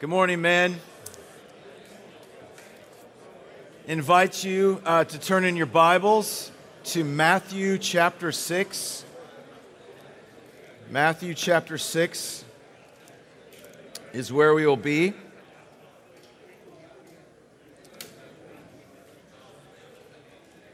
[0.00, 0.78] Good morning, men.
[3.88, 6.52] Invite you uh, to turn in your Bibles
[6.84, 9.04] to Matthew chapter 6.
[10.88, 12.44] Matthew chapter 6
[14.12, 15.14] is where we will be.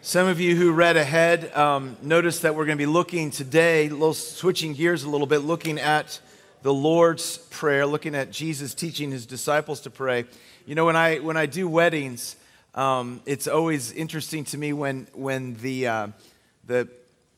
[0.03, 3.89] Some of you who read ahead um, noticed that we're going to be looking today,
[3.89, 6.21] little, switching gears a little bit, looking at
[6.65, 10.25] the Lord's Prayer, looking at Jesus teaching his disciples to pray.
[10.65, 12.37] You know, when I, when I do weddings,
[12.75, 16.07] um, it's always interesting to me when, when the, uh,
[16.67, 16.89] the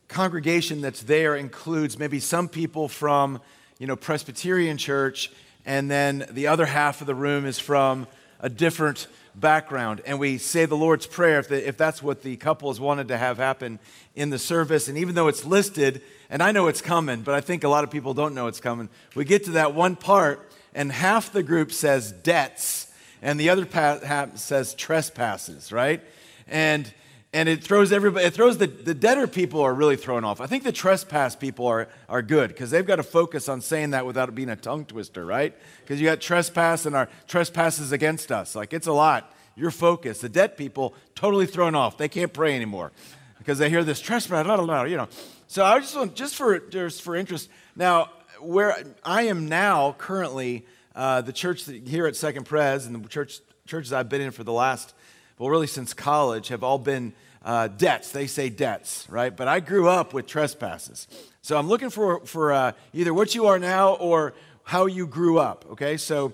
[0.07, 3.41] congregation that's there includes maybe some people from,
[3.81, 5.33] you know, Presbyterian church,
[5.65, 8.07] and then the other half of the room is from
[8.39, 12.37] a different background and we say the Lord's Prayer if, the, if that's what the
[12.37, 13.81] couple has wanted to have happen
[14.15, 14.89] in the service.
[14.89, 17.85] And even though it's listed, and I know it's coming, but I think a lot
[17.85, 21.43] of people don't know it's coming, we get to that one part and half the
[21.43, 26.03] group says debts and the other half says trespasses, right?
[26.47, 26.93] And
[27.33, 30.41] and it throws everybody it throws the, the debtor people are really thrown off.
[30.41, 33.91] I think the trespass people are, are good because they've got to focus on saying
[33.91, 35.55] that without it being a tongue twister right?
[35.81, 38.55] Because you got trespass and our trespasses against us.
[38.55, 39.33] Like it's a lot.
[39.57, 40.21] You're focused.
[40.21, 41.97] The debt people totally thrown off.
[41.97, 42.93] They can't pray anymore
[43.39, 45.09] because they hear this trespass blah, blah, blah, you know
[45.47, 48.09] so i just want just for just for interest now
[48.41, 53.41] where i am now currently uh, the church here at second pres and the church
[53.67, 54.95] churches i've been in for the last
[55.39, 57.13] well really since college have all been
[57.47, 58.11] uh, debts.
[58.11, 59.35] They say debts, right?
[59.35, 61.07] But I grew up with trespasses.
[61.41, 65.39] So I'm looking for, for uh, either what you are now or how you grew
[65.39, 65.97] up, okay?
[65.97, 66.33] So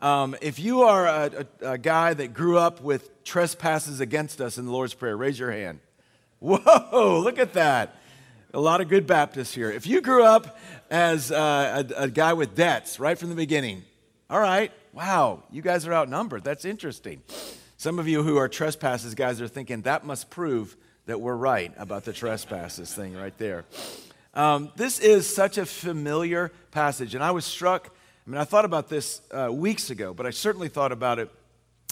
[0.00, 4.58] um, if you are a, a, a, guy that grew up with trespasses against us
[4.58, 5.78] in the Lord's Prayer, raise your hand.
[6.40, 7.96] Whoa, look at that.
[8.54, 9.70] A lot of good Baptists here.
[9.70, 10.58] If you grew up
[10.90, 13.84] as uh, a, a guy with debts right from the beginning,
[14.30, 16.44] all right, wow, you guys are outnumbered.
[16.44, 17.22] That's interesting.
[17.76, 21.74] Some of you who are trespasses guys are thinking that must prove that we're right
[21.76, 23.66] about the trespasses thing right there.
[24.32, 27.94] Um, this is such a familiar passage, and I was struck.
[28.26, 31.30] I mean, I thought about this uh, weeks ago, but I certainly thought about it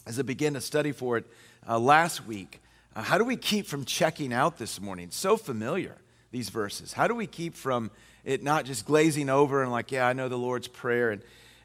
[0.07, 1.27] as I began to study for it
[1.69, 2.63] uh, last week.
[2.95, 5.09] Uh, how do we keep from checking out this morning?
[5.11, 5.97] So familiar,
[6.37, 6.93] these verses.
[6.93, 7.91] How do we keep from
[8.23, 11.11] it not just glazing over and like, yeah, I know the Lord's Prayer?
[11.11, 11.23] And,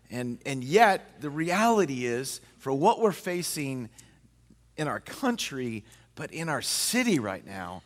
[0.09, 3.89] and, and yet, the reality is, for what we're facing
[4.77, 5.83] in our country,
[6.15, 7.83] but in our city right now,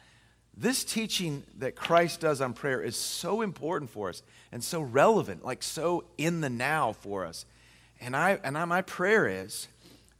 [0.55, 4.21] this teaching that Christ does on prayer is so important for us
[4.51, 7.45] and so relevant, like so in the now for us.
[7.99, 9.67] And, I, and I, my prayer is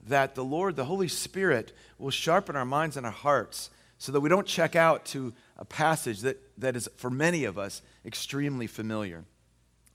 [0.08, 4.20] that the Lord, the Holy Spirit, will sharpen our minds and our hearts so that
[4.20, 8.68] we don't check out to a passage that, that is, for many of us, extremely
[8.68, 9.24] familiar.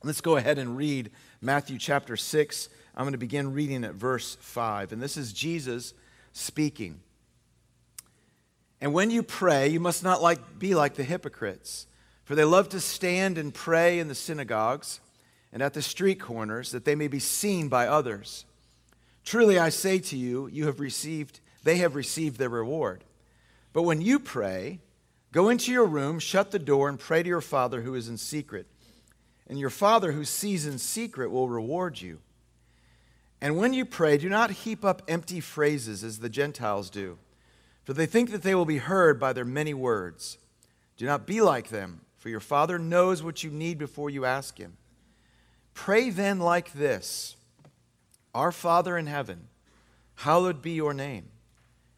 [0.02, 1.10] Let's go ahead and read
[1.40, 2.68] Matthew chapter 6.
[2.94, 4.92] I'm going to begin reading at verse 5.
[4.92, 5.92] And this is Jesus
[6.32, 7.00] speaking.
[8.80, 11.86] And when you pray, you must not like, be like the hypocrites,
[12.24, 15.00] for they love to stand and pray in the synagogues
[15.52, 18.46] and at the street corners, that they may be seen by others.
[19.24, 23.04] Truly I say to you, you have received, they have received their reward.
[23.72, 24.80] But when you pray,
[25.32, 28.16] go into your room, shut the door, and pray to your Father who is in
[28.16, 28.66] secret.
[29.46, 32.20] And your Father who sees in secret will reward you.
[33.40, 37.18] And when you pray, do not heap up empty phrases as the Gentiles do,
[37.84, 40.38] for they think that they will be heard by their many words.
[40.96, 44.58] Do not be like them, for your Father knows what you need before you ask
[44.58, 44.76] Him.
[45.72, 47.36] Pray then like this
[48.34, 49.48] Our Father in heaven,
[50.16, 51.28] hallowed be your name.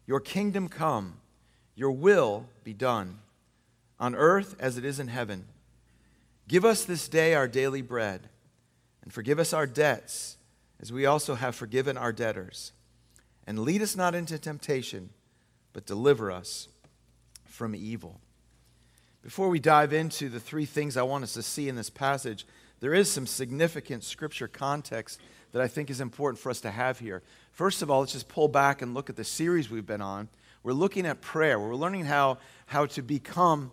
[0.07, 1.17] Your kingdom come,
[1.75, 3.19] your will be done,
[4.03, 5.45] on earth as it is in heaven.
[6.49, 8.27] Give us this day our daily bread,
[9.01, 10.35] and forgive us our debts
[10.81, 12.73] as we also have forgiven our debtors.
[13.47, 15.11] And lead us not into temptation,
[15.71, 16.67] but deliver us
[17.45, 18.19] from evil.
[19.21, 22.45] Before we dive into the three things I want us to see in this passage,
[22.81, 25.21] there is some significant scripture context
[25.53, 27.23] that I think is important for us to have here.
[27.53, 30.27] First of all, let's just pull back and look at the series we've been on.
[30.61, 31.57] We're looking at prayer.
[31.57, 33.71] We're learning how, how to become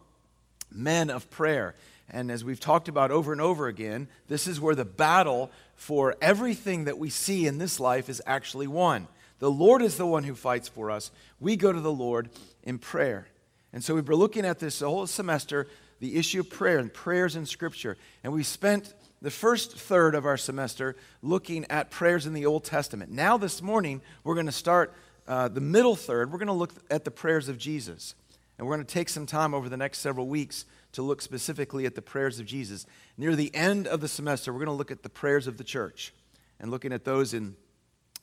[0.70, 1.75] men of prayer.
[2.08, 6.17] And as we've talked about over and over again, this is where the battle for
[6.20, 9.06] everything that we see in this life is actually won.
[9.38, 11.11] The Lord is the one who fights for us.
[11.38, 12.28] We go to the Lord
[12.62, 13.28] in prayer.
[13.72, 15.69] And so we've been looking at this the whole semester,
[16.00, 17.96] the issue of prayer and prayers in Scripture.
[18.25, 22.64] And we spent the first third of our semester looking at prayers in the Old
[22.64, 23.11] Testament.
[23.11, 24.93] Now, this morning, we're going to start
[25.28, 26.32] uh, the middle third.
[26.32, 28.14] We're going to look at the prayers of Jesus.
[28.61, 31.87] And we're going to take some time over the next several weeks to look specifically
[31.87, 32.85] at the prayers of Jesus.
[33.17, 35.65] Near the end of the semester, we're going to look at the prayers of the
[35.65, 36.12] church.
[36.61, 37.57] and looking at those in,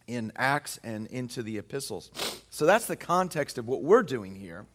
[0.06, 2.12] in Acts and into the epistles.
[2.52, 4.68] So that's the context of what we're doing here.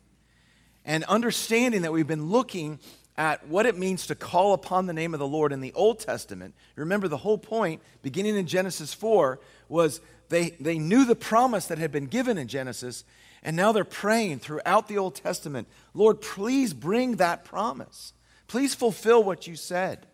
[0.84, 2.80] And understanding that we've been looking
[3.16, 6.00] at what it means to call upon the name of the Lord in the Old
[6.00, 6.56] Testament.
[6.74, 9.38] Remember, the whole point, beginning in Genesis 4,
[9.68, 13.04] was they, they knew the promise that had been given in Genesis,
[13.42, 18.12] and now they're praying throughout the Old Testament Lord, please bring that promise.
[18.46, 20.06] Please fulfill what you said.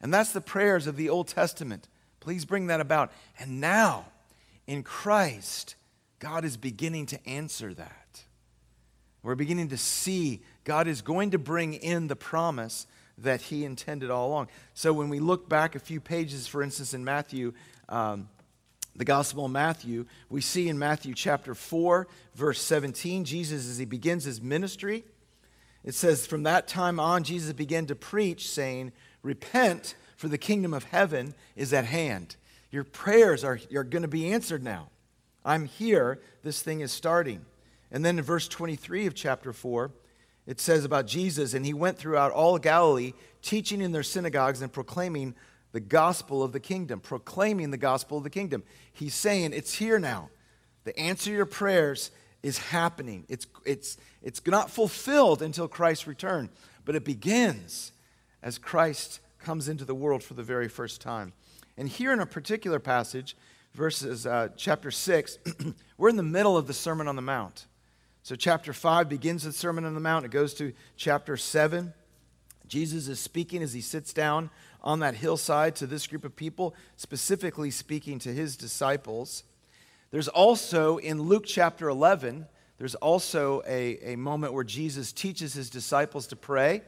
[0.00, 1.88] And that's the prayers of the Old Testament.
[2.20, 3.12] Please bring that about.
[3.38, 4.06] And now,
[4.66, 5.74] in Christ,
[6.18, 8.22] God is beginning to answer that.
[9.22, 12.86] We're beginning to see God is going to bring in the promise
[13.18, 14.48] that He intended all along.
[14.74, 17.52] So when we look back a few pages, for instance, in Matthew,
[17.88, 18.28] um,
[18.98, 23.84] the Gospel of Matthew, we see in Matthew chapter 4, verse 17, Jesus, as he
[23.84, 25.04] begins his ministry,
[25.84, 28.92] it says, From that time on, Jesus began to preach, saying,
[29.22, 32.34] Repent, for the kingdom of heaven is at hand.
[32.72, 34.88] Your prayers are, are going to be answered now.
[35.44, 36.20] I'm here.
[36.42, 37.46] This thing is starting.
[37.92, 39.92] And then in verse 23 of chapter 4,
[40.44, 43.12] it says about Jesus, and he went throughout all Galilee,
[43.42, 45.36] teaching in their synagogues and proclaiming
[45.72, 48.62] the gospel of the kingdom, proclaiming the gospel of the kingdom.
[48.92, 50.30] He's saying, It's here now.
[50.84, 52.10] The answer to your prayers
[52.42, 53.24] is happening.
[53.28, 56.48] It's, it's, it's not fulfilled until Christ's return,
[56.84, 57.92] but it begins
[58.42, 61.32] as Christ comes into the world for the very first time.
[61.76, 63.36] And here in a particular passage,
[63.74, 65.38] verses uh, chapter 6,
[65.98, 67.66] we're in the middle of the Sermon on the Mount.
[68.22, 70.24] So, chapter 5 begins the Sermon on the Mount.
[70.24, 71.94] It goes to chapter 7.
[72.66, 74.50] Jesus is speaking as he sits down
[74.82, 79.44] on that hillside to this group of people, specifically speaking to his disciples.
[80.10, 82.46] There's also in Luke chapter 11,
[82.78, 86.82] there's also a, a moment where Jesus teaches his disciples to pray.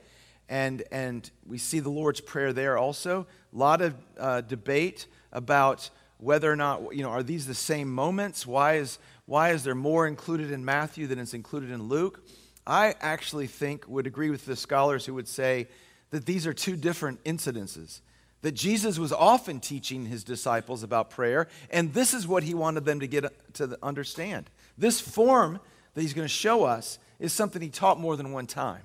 [0.48, 3.26] And, and we see the Lord's Prayer there also.
[3.52, 7.92] A lot of uh, debate about whether or not, you know, are these the same
[7.92, 8.46] moments?
[8.46, 12.22] Why is, why is there more included in Matthew than is included in Luke?
[12.66, 15.68] I actually think, would agree with the scholars who would say
[16.10, 18.00] that these are two different incidences.
[18.42, 22.84] That Jesus was often teaching his disciples about prayer, and this is what he wanted
[22.84, 24.48] them to get to understand.
[24.78, 25.60] This form
[25.94, 28.82] that he's going to show us is something he taught more than one time.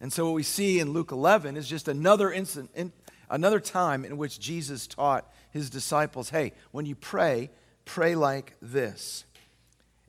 [0.00, 2.92] And so what we see in Luke 11 is just another instant, in,
[3.28, 7.50] another time in which Jesus taught his disciples, hey, when you pray,
[7.84, 9.24] pray like this.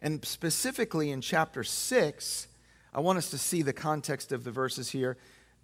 [0.02, 2.48] And specifically in chapter 6,
[2.94, 5.18] I want us to see the context of the verses here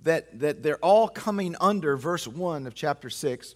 [0.03, 3.55] that, that they're all coming under verse 1 of chapter 6,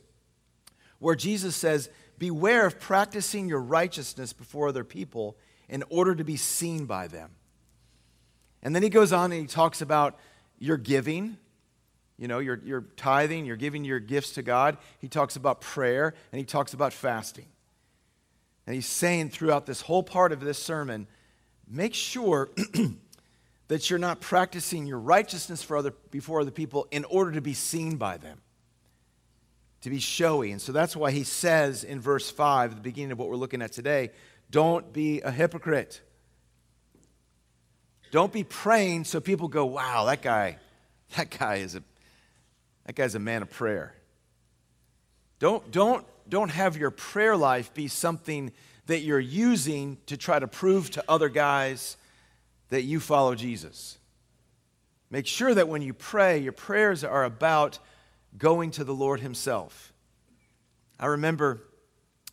[1.00, 5.38] where Jesus says, Beware of practicing your righteousness before other people
[5.70, 7.32] in order to be seen by them.
[8.62, 10.18] And then he goes on and he talks about
[10.58, 11.38] your giving,
[12.18, 14.78] you know, your, your tithing, you're giving your gifts to God.
[15.00, 17.46] He talks about prayer and he talks about fasting.
[18.68, 21.08] And he's saying throughout this whole part of this sermon,
[21.68, 22.50] make sure
[23.70, 27.54] that you're not practicing your righteousness for other, before other people in order to be
[27.54, 28.42] seen by them,
[29.82, 30.52] to be showy.
[30.52, 33.62] And so that's why he says in verse 5, the beginning of what we're looking
[33.62, 34.10] at today,
[34.50, 36.02] don't be a hypocrite.
[38.12, 40.58] Don't be praying so people go, wow, that guy,
[41.16, 41.84] that guy is a,
[42.88, 43.94] that guy's a man of prayer.
[45.38, 48.52] Don't, don't, don't have your prayer life be something
[48.88, 51.98] that you're using to try to prove to other guys
[52.70, 53.98] that you follow Jesus.
[55.10, 57.80] Make sure that when you pray, your prayers are about
[58.38, 59.92] going to the Lord Himself.
[61.00, 61.62] I remember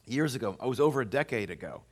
[0.06, 1.82] years ago, I was over a decade ago,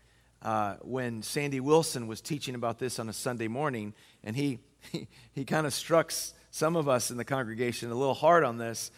[0.42, 4.58] uh, when Sandy Willson was teaching about this on a Sunday morning, and he,
[4.92, 6.12] he, he kind of struck
[6.50, 8.90] some of us in the congregation a little hard on this,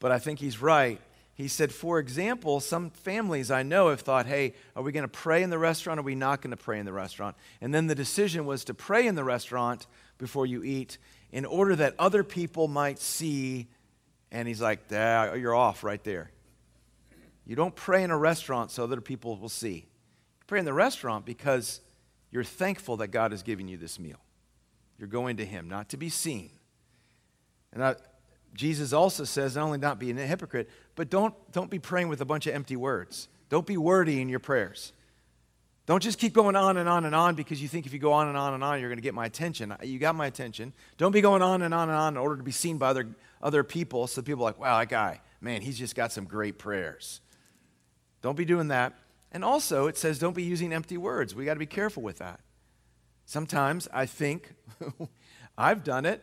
[0.00, 1.00] but I think he's right.
[1.34, 5.08] He said, for example, some families I know have thought, hey, are we going to
[5.08, 7.36] pray in the restaurant or are we not going to pray in the restaurant?
[7.60, 9.86] And then the decision was to pray in the restaurant
[10.18, 10.98] before you eat
[11.32, 13.68] in order that other people might see.
[14.30, 16.30] And he's like, you're off right there.
[17.46, 19.74] You don't pray in a restaurant so other people will see.
[19.74, 21.80] You pray in the restaurant because
[22.30, 24.20] you're thankful that God is giving you this meal.
[24.98, 26.50] You're going to Him, not to be seen.
[27.72, 27.96] And I,
[28.54, 32.20] Jesus also says not only not be a hypocrite, but don't, don't be praying with
[32.20, 33.28] a bunch of empty words.
[33.48, 34.92] Don't be wordy in your prayers.
[35.84, 38.12] Don't just keep going on and on and on because you think if you go
[38.12, 39.74] on and on and on, you're going to get my attention.
[39.82, 40.72] You got my attention.
[40.96, 43.08] Don't be going on and on and on in order to be seen by other,
[43.42, 46.58] other people so people are like, wow, that guy, man, he's just got some great
[46.58, 47.20] prayers.
[48.20, 48.92] Don't be doing that.
[49.32, 51.34] And also, it says don't be using empty words.
[51.34, 52.40] We got to be careful with that.
[53.24, 54.54] Sometimes I think,
[55.58, 56.22] I've done it,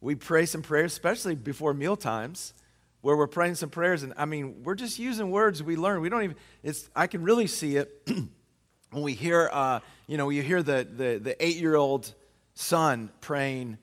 [0.00, 2.54] we pray some prayers, especially before meal times,
[3.02, 6.00] where we're praying some prayers, and I mean, we're just using words we learn.
[6.00, 7.90] We don't even, it's, I can really see it
[8.90, 12.12] when we hear, uh, you know, you hear the, the, the eight year old
[12.54, 13.78] son praying,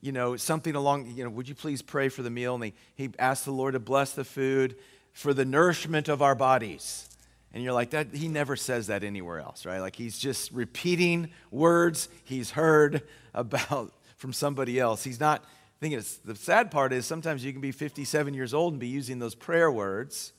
[0.00, 2.54] you know, something along, you know, would you please pray for the meal?
[2.54, 4.76] And he, he asked the Lord to bless the food
[5.12, 7.08] for the nourishment of our bodies.
[7.52, 9.78] And you're like, that, he never says that anywhere else, right?
[9.78, 13.02] Like he's just repeating words he's heard
[13.34, 15.04] about from somebody else.
[15.04, 15.44] He's not
[15.80, 18.88] thinking, it's, the sad part is sometimes you can be 57 years old and be
[18.88, 20.32] using those prayer words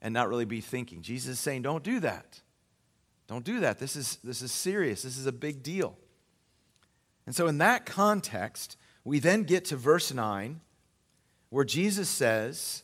[0.00, 1.02] and not really be thinking.
[1.02, 2.40] Jesus is saying, don't do that.
[3.26, 3.78] Don't do that.
[3.78, 5.02] This is, this is serious.
[5.02, 5.96] This is a big deal.
[7.26, 10.60] And so, in that context, we then get to verse 9,
[11.50, 12.82] where Jesus says,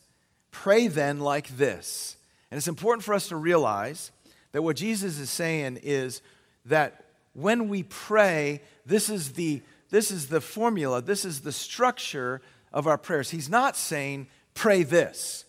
[0.52, 2.16] Pray then like this.
[2.50, 4.12] And it's important for us to realize
[4.52, 6.22] that what Jesus is saying is
[6.64, 7.04] that
[7.34, 12.86] when we pray, this is the, this is the formula, this is the structure of
[12.86, 13.30] our prayers.
[13.30, 15.44] He's not saying, pray this.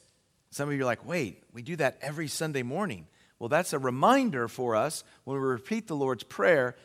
[0.51, 3.07] Some of you are like, wait, we do that every Sunday morning.
[3.39, 6.75] Well, that's a reminder for us when we repeat the Lord's Prayer.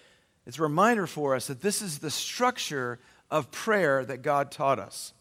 [0.46, 2.98] It's a reminder for us that this is the structure
[3.30, 5.14] of prayer that God taught us.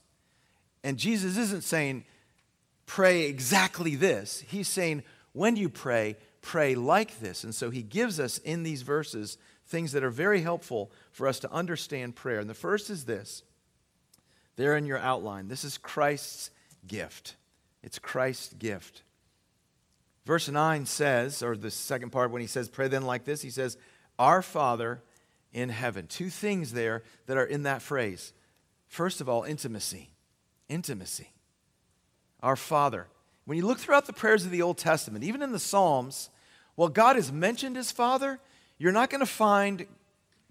[0.84, 2.04] And Jesus isn't saying,
[2.86, 4.44] pray exactly this.
[4.48, 7.44] He's saying, when you pray, pray like this.
[7.44, 9.38] And so he gives us in these verses
[9.72, 12.40] things that are very helpful for us to understand prayer.
[12.40, 13.44] And the first is this
[14.58, 15.48] there in your outline.
[15.48, 16.51] This is Christ's
[16.86, 17.36] gift.
[17.82, 19.01] It's Christ's gift.
[20.25, 23.50] Verse 9 says, or the second part, when he says, pray then like this, he
[23.50, 23.78] says,
[24.20, 25.01] Our Father
[25.51, 26.06] in heaven.
[26.08, 28.34] Two things there that are in that phrase.
[28.88, 30.12] First of all, intimacy.
[30.70, 31.32] Intimacy.
[32.44, 33.08] Our Father.
[33.46, 36.30] When you look throughout the prayers of the Old Testament, even in the Psalms,
[36.75, 38.40] while God has mentioned his Father,
[38.82, 39.86] you're not going to find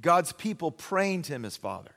[0.00, 1.90] God's people praying to him as Father.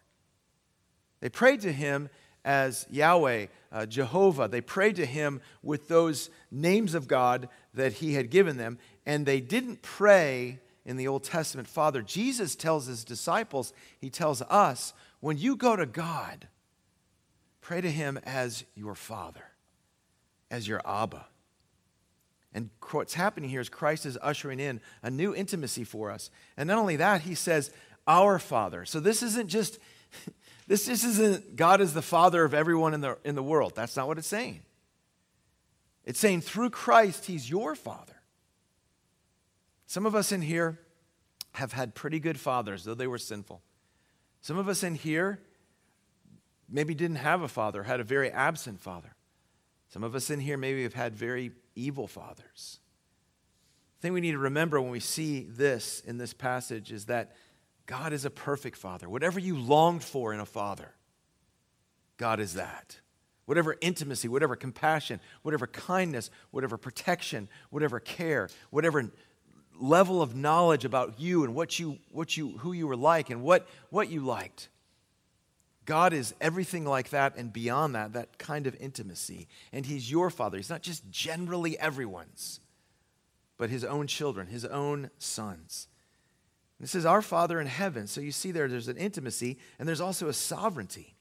[1.20, 2.10] They prayed to him
[2.44, 4.48] as Yahweh, uh, Jehovah.
[4.48, 9.28] They prayed to him with those names of God that he had given them, and
[9.28, 12.02] they didn't pray in the Old Testament Father.
[12.02, 16.48] Jesus tells his disciples, he tells us, when you go to God,
[17.62, 19.52] pray to him as your Father,
[20.50, 21.28] as your Abba.
[22.54, 26.30] And what's happening here is Christ is ushering in a new intimacy for us.
[26.56, 27.72] And not only that, he says,
[28.08, 28.86] Our Father.
[28.86, 29.80] So this isn't just
[30.68, 33.74] this just isn't God is the father of everyone in the, in the world.
[33.76, 34.62] That's not what it's saying.
[36.06, 38.22] It's saying through Christ, He's your father.
[39.88, 40.80] Some of us in here
[41.54, 43.62] have had pretty good fathers, though they were sinful.
[44.42, 45.40] Some of us in here
[46.70, 49.16] maybe didn't have a father, had a very absent father.
[49.90, 52.80] Some of us in here maybe have had very evil fathers.
[53.98, 57.36] The thing we need to remember when we see this in this passage is that
[57.86, 59.10] God is a perfect father.
[59.10, 60.94] Whatever you longed for in a father,
[62.18, 63.00] God is that.
[63.46, 69.12] Whatever intimacy, whatever compassion, whatever kindness, whatever protection, whatever care, whatever
[69.80, 73.42] level of knowledge about you and what you, what you, who you were like and
[73.44, 74.70] what, what you liked.
[75.86, 79.48] God is everything like that and beyond that, that kind of intimacy.
[79.72, 80.58] And He's your Father.
[80.58, 82.60] He's not just generally everyone's,
[83.58, 85.88] but His own children, His own sons.
[86.80, 88.08] This is our Father in heaven.
[88.08, 91.16] So you see there, there's an intimacy and there's also a sovereignty.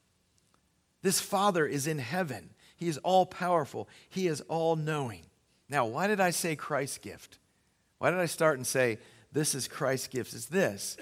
[1.03, 2.51] This Father is in heaven.
[2.77, 5.23] He is all powerful, He is all knowing.
[5.69, 7.39] Now, why did I say Christ's gift?
[7.99, 8.99] Why did I start and say,
[9.33, 10.35] this is Christ's gift?
[10.35, 10.97] Is this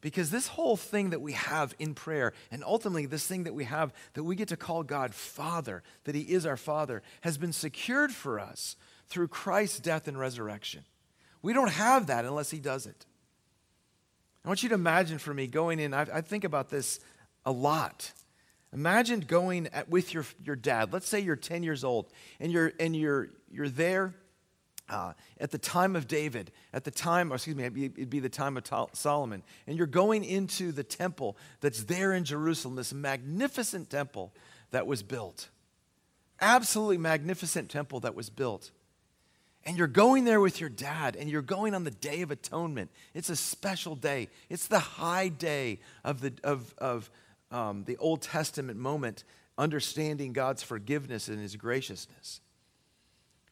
[0.00, 3.64] because this whole thing that we have in prayer, and ultimately this thing that we
[3.64, 7.52] have that we get to call God Father, that He is our Father, has been
[7.52, 8.76] secured for us
[9.08, 10.84] through Christ's death and resurrection.
[11.42, 13.06] We don't have that unless He does it.
[14.44, 17.00] I want you to imagine for me going in, I, I think about this
[17.44, 18.12] a lot.
[18.72, 20.92] Imagine going at, with your, your dad.
[20.92, 24.14] Let's say you're 10 years old and you're, and you're, you're there
[24.90, 28.20] uh, at the time of David, at the time, excuse me, it'd be, it'd be
[28.20, 32.92] the time of Solomon, and you're going into the temple that's there in Jerusalem, this
[32.92, 34.32] magnificent temple
[34.70, 35.48] that was built.
[36.40, 38.70] Absolutely magnificent temple that was built
[39.64, 42.90] and you're going there with your dad, and you're going on the Day of Atonement.
[43.12, 44.28] It's a special day.
[44.48, 47.10] It's the high day of the, of, of,
[47.50, 49.24] um, the Old Testament moment,
[49.58, 52.40] understanding God's forgiveness and His graciousness.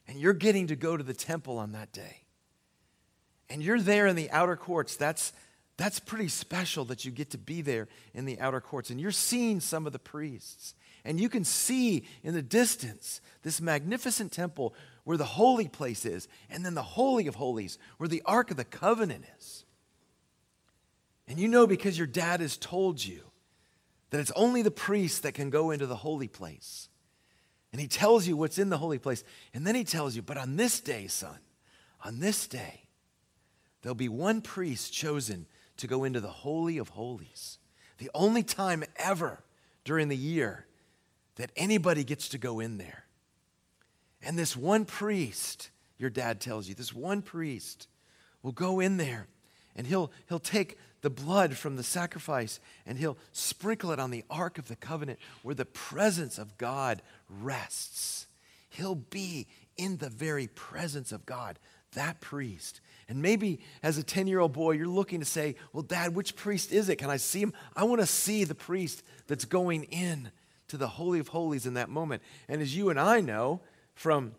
[0.09, 2.23] And you're getting to go to the temple on that day.
[3.47, 4.95] And you're there in the outer courts.
[4.95, 5.33] That's,
[5.77, 8.89] that's pretty special that you get to be there in the outer courts.
[8.89, 10.73] And you're seeing some of the priests.
[11.05, 14.73] And you can see in the distance this magnificent temple
[15.03, 18.57] where the holy place is, and then the Holy of Holies, where the Ark of
[18.57, 19.63] the Covenant is.
[21.27, 23.21] And you know because your dad has told you
[24.09, 26.88] that it's only the priest that can go into the holy place.
[27.71, 29.23] And he tells you what's in the holy place.
[29.53, 31.37] And then he tells you, but on this day, son,
[32.03, 32.83] on this day,
[33.81, 35.45] there'll be one priest chosen
[35.77, 37.59] to go into the Holy of Holies.
[37.99, 39.43] The only time ever
[39.83, 40.65] during the year
[41.35, 43.05] that anybody gets to go in there.
[44.21, 47.87] And this one priest, your dad tells you, this one priest
[48.41, 49.27] will go in there
[49.79, 54.25] and he'll, he'll take the blood from the sacrifice and he'll sprinkle it on the
[54.29, 58.27] Ark of the Covenant where the presence of God rests.
[58.67, 61.59] He'll be in the very presence of God,
[61.93, 62.81] that priest.
[63.07, 66.35] And maybe as a 10 year old boy, you're looking to say, Well, Dad, which
[66.35, 66.97] priest is it?
[66.97, 67.53] Can I see him?
[67.73, 70.29] I want to see the priest that's going in
[70.67, 72.21] to the Holy of Holies in that moment.
[72.49, 73.61] And as you and I know
[73.95, 74.33] from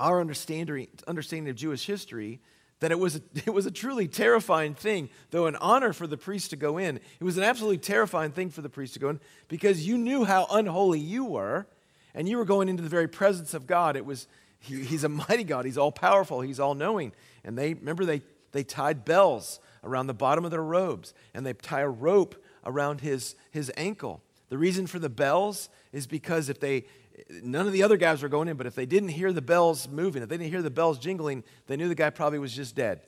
[0.00, 2.40] our understanding, understanding of Jewish history,
[2.82, 6.50] that it was, it was a truly terrifying thing, though an honor for the priest
[6.50, 6.96] to go in.
[6.96, 10.24] It was an absolutely terrifying thing for the priest to go in because you knew
[10.24, 11.66] how unholy you were,
[12.14, 13.96] and you were going into the very presence of God.
[13.96, 14.26] It was,
[14.58, 17.12] he, he's a mighty God, he's all powerful, he's all knowing.
[17.44, 21.52] And they, remember, they, they tied bells around the bottom of their robes, and they
[21.54, 22.34] tie a rope
[22.64, 24.22] around his, his ankle.
[24.48, 26.84] The reason for the bells is because if they,
[27.42, 29.88] none of the other guys were going in, but if they didn't hear the bells
[29.88, 32.74] moving, if they didn't hear the bells jingling, they knew the guy probably was just
[32.74, 33.00] dead.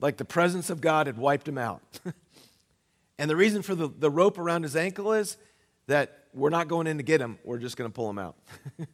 [0.00, 1.82] Like the presence of God had wiped him out.
[3.18, 5.36] and the reason for the, the rope around his ankle is
[5.86, 8.36] that we're not going in to get him, we're just going to pull him out.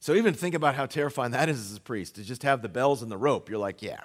[0.00, 2.68] so even think about how terrifying that is as a priest to just have the
[2.68, 3.48] bells and the rope.
[3.48, 4.00] You're like, yeah.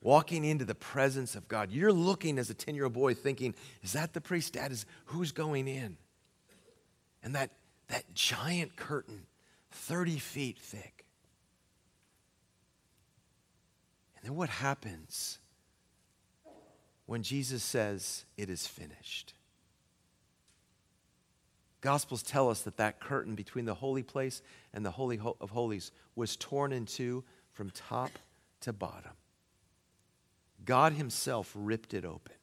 [0.00, 1.70] Walking into the presence of God.
[1.72, 4.54] You're looking as a 10 year old boy thinking, is that the priest?
[4.54, 5.96] Dad, is who's going in?
[7.26, 7.50] And that,
[7.88, 9.26] that giant curtain,
[9.72, 11.04] 30 feet thick.
[14.16, 15.40] And then what happens
[17.06, 19.34] when Jesus says, It is finished?
[21.80, 24.40] Gospels tell us that that curtain between the holy place
[24.72, 28.12] and the Holy of Holies was torn in two from top
[28.60, 29.12] to bottom.
[30.64, 32.36] God Himself ripped it open.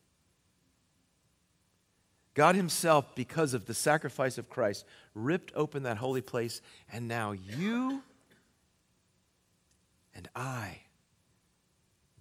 [2.33, 7.31] God Himself, because of the sacrifice of Christ, ripped open that holy place, and now
[7.31, 8.01] you
[10.15, 10.79] and I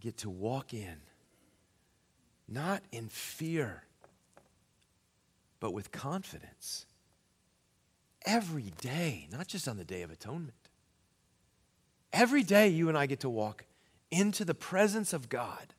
[0.00, 0.96] get to walk in,
[2.48, 3.84] not in fear,
[5.60, 6.86] but with confidence.
[8.26, 10.54] Every day, not just on the Day of Atonement.
[12.12, 13.64] Every day, you and I get to walk
[14.10, 15.74] into the presence of God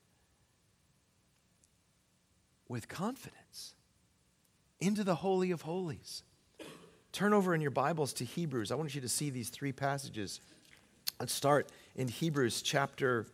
[2.68, 3.74] with confidence
[4.84, 6.22] into the Holy of Holies.
[7.10, 8.70] Turn over in your Bibles to Hebrews.
[8.70, 10.40] I want you to see these three passages.
[11.18, 13.26] Let's start in Hebrews chapter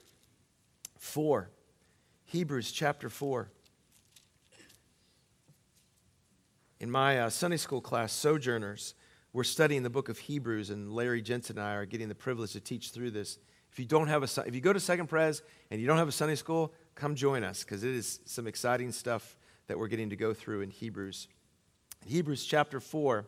[0.98, 1.50] 4.
[2.26, 3.48] Hebrews chapter 4.
[6.78, 8.94] In my uh, Sunday school class, Sojourners,
[9.32, 12.52] we're studying the book of Hebrews, and Larry Jensen and I are getting the privilege
[12.52, 13.38] to teach through this.
[13.72, 16.08] If you don't have a, if you go to Second Pres and you don't have
[16.08, 19.36] a Sunday school, come join us because it is some exciting stuff
[19.66, 21.26] that we're getting to go through in Hebrews.
[22.06, 23.26] Hebrews chapter 4.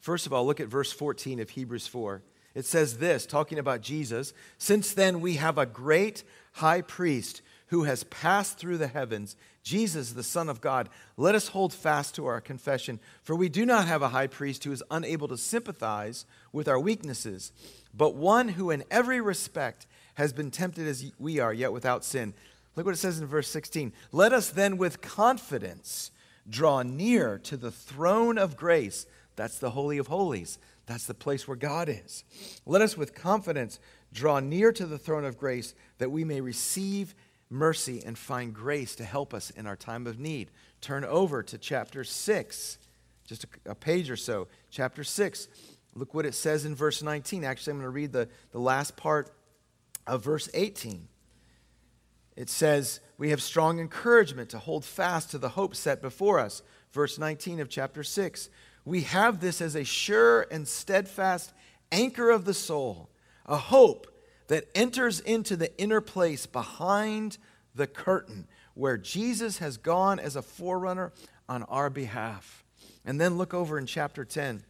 [0.00, 2.22] First of all, look at verse 14 of Hebrews 4.
[2.54, 7.82] It says this, talking about Jesus Since then we have a great high priest who
[7.84, 10.88] has passed through the heavens, Jesus, the Son of God.
[11.16, 14.64] Let us hold fast to our confession, for we do not have a high priest
[14.64, 17.52] who is unable to sympathize with our weaknesses,
[17.92, 22.32] but one who in every respect has been tempted as we are, yet without sin.
[22.76, 23.92] Look what it says in verse 16.
[24.12, 26.12] Let us then with confidence
[26.48, 29.06] draw near to the throne of grace.
[29.36, 30.58] That's the Holy of Holies.
[30.86, 32.24] That's the place where God is.
[32.64, 33.78] Let us with confidence
[34.12, 37.14] draw near to the throne of grace that we may receive
[37.50, 40.50] mercy and find grace to help us in our time of need.
[40.80, 42.78] Turn over to chapter 6,
[43.26, 44.48] just a, a page or so.
[44.70, 45.48] Chapter 6.
[45.94, 47.44] Look what it says in verse 19.
[47.44, 49.30] Actually, I'm going to read the, the last part
[50.06, 51.08] of verse 18
[52.36, 56.62] it says, We have strong encouragement to hold fast to the hope set before us.
[56.92, 58.50] Verse 19 of chapter 6.
[58.84, 61.52] We have this as a sure and steadfast
[61.90, 63.10] anchor of the soul,
[63.44, 64.06] a hope
[64.48, 67.38] that enters into the inner place behind
[67.74, 71.12] the curtain where Jesus has gone as a forerunner
[71.48, 72.64] on our behalf.
[73.04, 74.62] And then look over in chapter 10.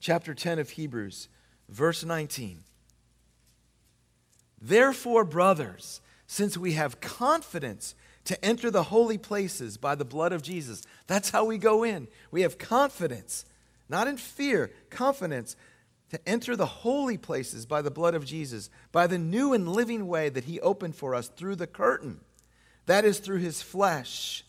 [0.00, 1.28] Chapter 10 of Hebrews,
[1.68, 2.64] verse 19.
[4.60, 6.00] Therefore, brothers,
[6.32, 10.80] since we have confidence to enter the holy places by the blood of Jesus.
[11.06, 12.08] That's how we go in.
[12.30, 13.44] We have confidence,
[13.86, 15.56] not in fear, confidence
[16.08, 20.08] to enter the holy places by the blood of Jesus, by the new and living
[20.08, 22.20] way that he opened for us through the curtain.
[22.86, 24.42] That is through his flesh.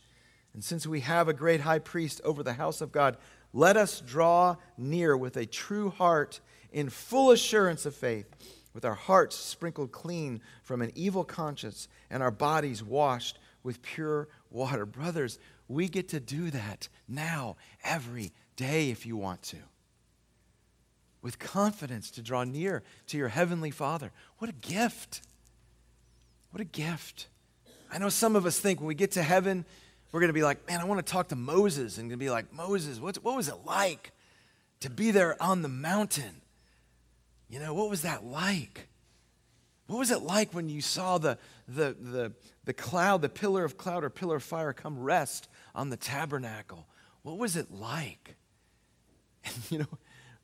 [0.53, 3.17] And since we have a great high priest over the house of God,
[3.51, 6.39] let us draw near with a true heart
[6.71, 8.25] in full assurance of faith,
[8.73, 14.27] with our hearts sprinkled clean from an evil conscience and our bodies washed with pure
[14.49, 14.85] water.
[14.85, 19.57] Brothers, we get to do that now, every day, if you want to.
[21.21, 24.11] With confidence to draw near to your Heavenly Father.
[24.39, 25.21] What a gift!
[26.51, 27.27] What a gift.
[27.91, 29.65] I know some of us think when we get to heaven,
[30.11, 32.23] we're going to be like, man, I want to talk to Moses and going to
[32.23, 34.11] be like, Moses, what was it like
[34.81, 36.42] to be there on the mountain?
[37.49, 38.87] You know, what was that like?
[39.87, 43.77] What was it like when you saw the, the, the, the cloud, the pillar of
[43.77, 46.87] cloud or pillar of fire come rest on the tabernacle?
[47.23, 48.35] What was it like?
[49.45, 49.97] And, you know,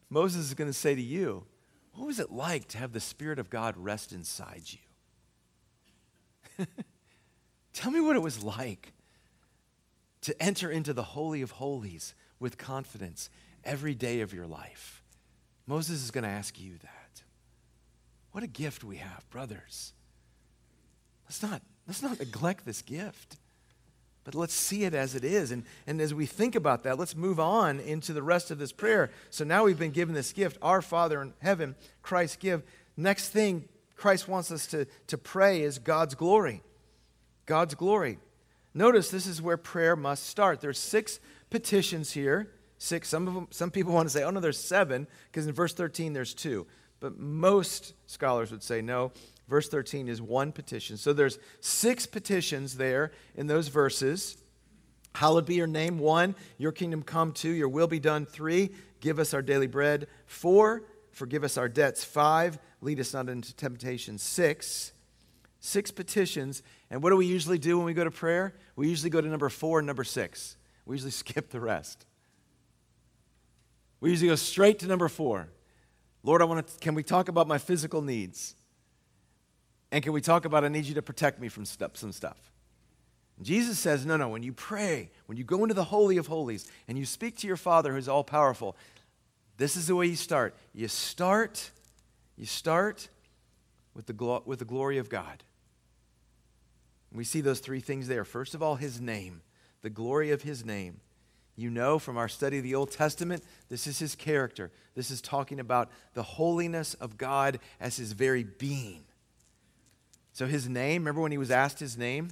[0.09, 1.45] Moses is going to say to you,
[1.93, 4.63] what was it like to have the Spirit of God rest inside
[6.57, 6.65] you?
[7.73, 8.91] Tell me what it was like
[10.21, 13.29] to enter into the Holy of Holies with confidence
[13.63, 14.98] every day of your life.
[15.69, 17.21] Moses is going to ask you that.
[18.31, 19.93] What a gift we have, brothers.
[21.25, 23.37] Let's not, let's not neglect this gift,
[24.23, 25.51] but let's see it as it is.
[25.51, 28.71] And, and as we think about that, let's move on into the rest of this
[28.71, 29.11] prayer.
[29.29, 32.63] So now we've been given this gift, our Father in heaven, Christ give.
[32.97, 36.63] Next thing Christ wants us to, to pray is God's glory.
[37.45, 38.17] God's glory.
[38.73, 40.61] Notice this is where prayer must start.
[40.61, 41.19] There's six
[41.51, 42.49] petitions here.
[42.79, 43.09] Six.
[43.09, 45.73] Some of them, some people want to say, oh no, there's seven, because in verse
[45.73, 46.65] 13 there's two.
[47.01, 49.11] But most scholars would say no.
[49.47, 50.97] Verse 13 is one petition.
[50.97, 54.37] So there's six petitions there in those verses.
[55.15, 55.99] Hallowed be your name.
[55.99, 57.33] One, your kingdom come.
[57.33, 58.25] Two, your will be done.
[58.25, 58.69] Three,
[59.01, 60.07] give us our daily bread.
[60.25, 62.03] Four, forgive us our debts.
[62.03, 64.17] Five, lead us not into temptation.
[64.17, 64.93] Six,
[65.59, 66.63] six petitions.
[66.89, 68.53] And what do we usually do when we go to prayer?
[68.75, 70.55] We usually go to number four and number six.
[70.85, 72.05] We usually skip the rest.
[74.01, 75.49] We usually go straight to number four.
[76.23, 78.55] Lord, I want to, can we talk about my physical needs?
[79.91, 82.37] And can we talk about I need you to protect me from stuff, some stuff?
[83.41, 86.69] Jesus says, no, no, when you pray, when you go into the Holy of Holies
[86.87, 88.75] and you speak to your Father who's all powerful,
[89.57, 90.55] this is the way you start.
[90.73, 91.71] You start,
[92.37, 93.07] you start
[93.93, 95.43] with the, glo- with the glory of God.
[97.13, 98.25] We see those three things there.
[98.25, 99.41] First of all, his name,
[99.81, 100.99] the glory of his name.
[101.59, 104.71] You know from our study of the Old Testament, this is his character.
[104.95, 109.03] This is talking about the holiness of God as his very being.
[110.31, 112.29] So his name, remember when he was asked his name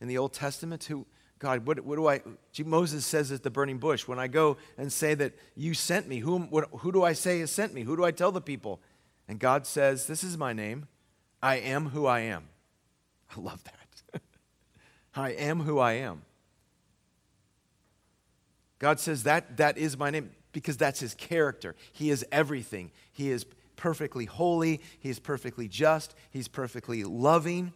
[0.00, 0.84] in the Old Testament?
[0.84, 1.04] Who,
[1.38, 2.22] God, what, what do I,
[2.64, 6.20] Moses says at the burning bush, when I go and say that you sent me,
[6.20, 7.82] whom, what, who do I say has sent me?
[7.82, 8.80] Who do I tell the people?
[9.28, 10.88] And God says, This is my name.
[11.42, 12.48] I am who I am.
[13.36, 14.22] I love that.
[15.14, 16.22] I am who I am.
[18.82, 21.76] God says that that is my name because that's his character.
[21.92, 22.90] He is everything.
[23.12, 27.72] He is perfectly holy, he is perfectly just, he's perfectly loving.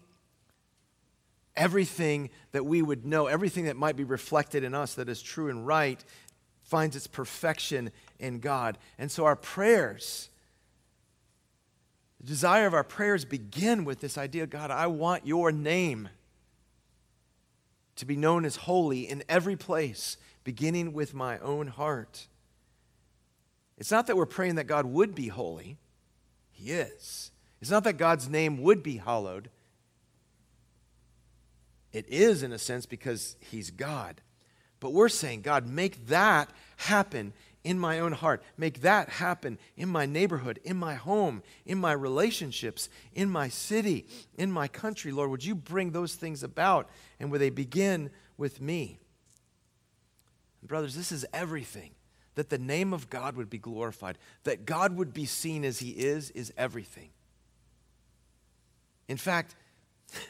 [1.54, 5.48] Everything that we would know, everything that might be reflected in us that is true
[5.48, 6.04] and right,
[6.64, 8.76] finds its perfection in God.
[8.98, 10.28] And so our prayers,
[12.20, 16.08] the desire of our prayers begin with this idea God, I want your name
[17.94, 22.28] to be known as holy in every place, beginning with my own heart.
[23.76, 25.76] It's not that we're praying that God would be holy,
[26.52, 27.32] He is.
[27.60, 29.50] It's not that God's name would be hallowed.
[31.92, 34.20] It is, in a sense, because He's God.
[34.78, 37.32] But we're saying, God, make that happen
[37.64, 38.40] in my own heart.
[38.56, 44.06] Make that happen in my neighborhood, in my home, in my relationships, in my city,
[44.38, 45.10] in my country.
[45.10, 46.88] Lord, would you bring those things about?
[47.18, 49.00] And would they begin with me?
[50.66, 51.90] Brothers, this is everything.
[52.34, 55.90] That the name of God would be glorified, that God would be seen as He
[55.92, 57.08] is, is everything.
[59.08, 59.54] In fact,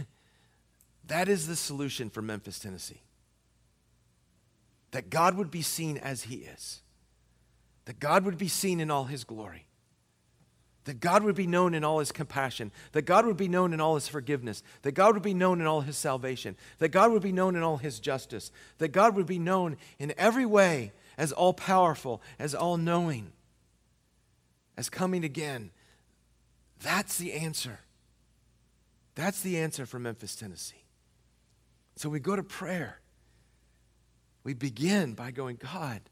[1.09, 3.01] that is the solution for Memphis, Tennessee.
[4.92, 6.83] That God would be seen as He is
[7.87, 9.64] that God would be seen in all his glory,
[10.87, 13.81] that God would be known in all his compassion, that God would be known in
[13.81, 17.22] all his forgiveness, that God would be known in all his salvation, that God would
[17.22, 21.33] be known in all his justice, that God would be known in every way as
[21.33, 23.33] all powerful, as all knowing,
[24.77, 25.70] as coming again.
[26.83, 27.81] That's the answer.
[29.16, 30.85] That's the answer for Memphis, Tennessee.
[31.96, 33.01] So we go to prayer.
[34.44, 36.03] We begin by going, God,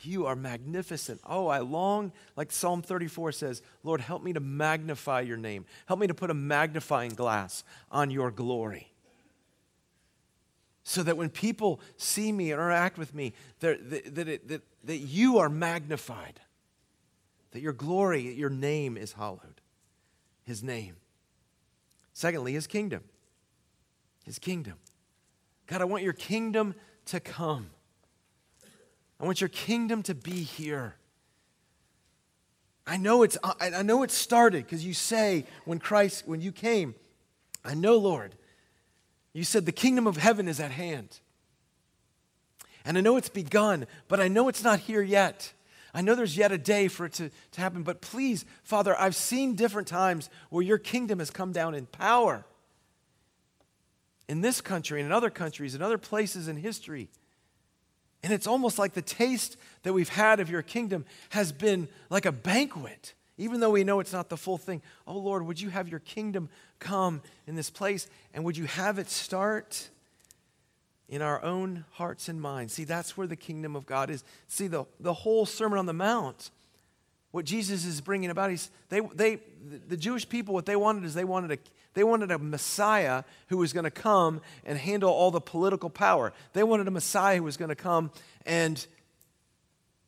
[0.00, 1.20] you are magnificent.
[1.24, 5.64] Oh, I long, like Psalm 34 says, Lord, help me to magnify your name.
[5.86, 8.90] Help me to put a magnifying glass on your glory.
[10.82, 14.98] so that when people see me and interact with me, that, that, it, that, that
[14.98, 16.40] you are magnified,
[17.52, 19.60] that your glory, your name is hallowed.
[20.42, 20.96] His name.
[22.12, 23.02] Secondly, his kingdom.
[24.24, 24.74] His kingdom.
[25.66, 26.74] God, I want your kingdom
[27.06, 27.70] to come.
[29.24, 30.96] I want your kingdom to be here.
[32.86, 36.94] I know it's I know it started because you say when Christ when you came,
[37.64, 38.34] I know, Lord,
[39.32, 41.20] you said the kingdom of heaven is at hand.
[42.84, 45.54] And I know it's begun, but I know it's not here yet.
[45.94, 49.16] I know there's yet a day for it to, to happen, but please, Father, I've
[49.16, 52.44] seen different times where your kingdom has come down in power
[54.28, 57.08] in this country and in other countries and other places in history.
[58.24, 62.24] And it's almost like the taste that we've had of your kingdom has been like
[62.24, 64.80] a banquet, even though we know it's not the full thing.
[65.06, 68.08] Oh Lord, would you have your kingdom come in this place?
[68.32, 69.90] And would you have it start
[71.06, 72.72] in our own hearts and minds?
[72.72, 74.24] See, that's where the kingdom of God is.
[74.48, 76.50] See, the, the whole Sermon on the Mount,
[77.34, 79.40] what Jesus is bringing about, he's, they, they,
[79.88, 81.58] the Jewish people, what they wanted is they wanted a
[81.94, 86.32] they wanted a Messiah who was going to come and handle all the political power.
[86.52, 88.12] They wanted a Messiah who was going to come
[88.46, 88.86] and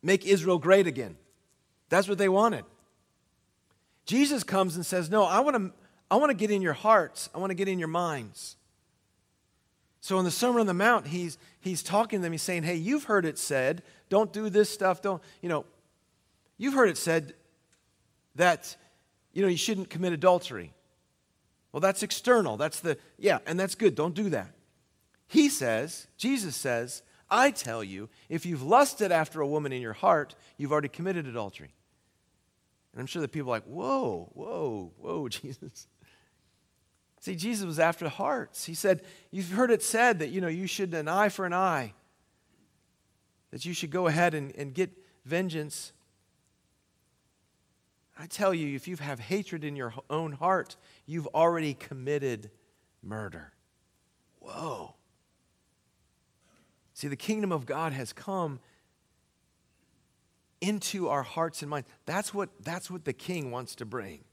[0.01, 1.17] make Israel great again.
[1.89, 2.63] That's what they wanted.
[4.05, 5.73] Jesus comes and says, No, I want to,
[6.09, 8.55] I want to get in your hearts, I want to get in your minds.
[9.99, 12.31] So in the Sermon on the Mount, he's, he's talking to them.
[12.31, 15.01] He's saying, Hey, you've heard it said, don't do this stuff.
[15.01, 15.65] Don't, you know,
[16.57, 17.33] you've heard it said
[18.35, 18.75] that,
[19.33, 20.73] you know, you shouldn't commit adultery.
[21.71, 22.57] Well, that's external.
[22.57, 23.95] That's the, yeah, and that's good.
[23.95, 24.51] Don't do that.
[25.27, 29.93] He says, Jesus says, I tell you, if you've lusted after a woman in your
[29.93, 31.73] heart, you've already committed adultery.
[32.93, 35.87] And I'm sure that people are like, whoa, whoa, whoa, Jesus.
[37.19, 38.65] See, Jesus was after hearts.
[38.65, 41.53] He said, You've heard it said that, you know, you should an eye for an
[41.53, 41.93] eye,
[43.51, 44.91] that you should go ahead and, and get
[45.25, 45.91] vengeance.
[48.19, 50.75] I tell you, if you have hatred in your own heart,
[51.05, 52.49] you've already committed
[53.03, 53.53] murder.
[54.39, 54.95] Whoa.
[56.93, 58.59] See, the kingdom of God has come
[60.61, 61.87] into our hearts and minds.
[62.05, 64.23] That's what, that's what the king wants to bring.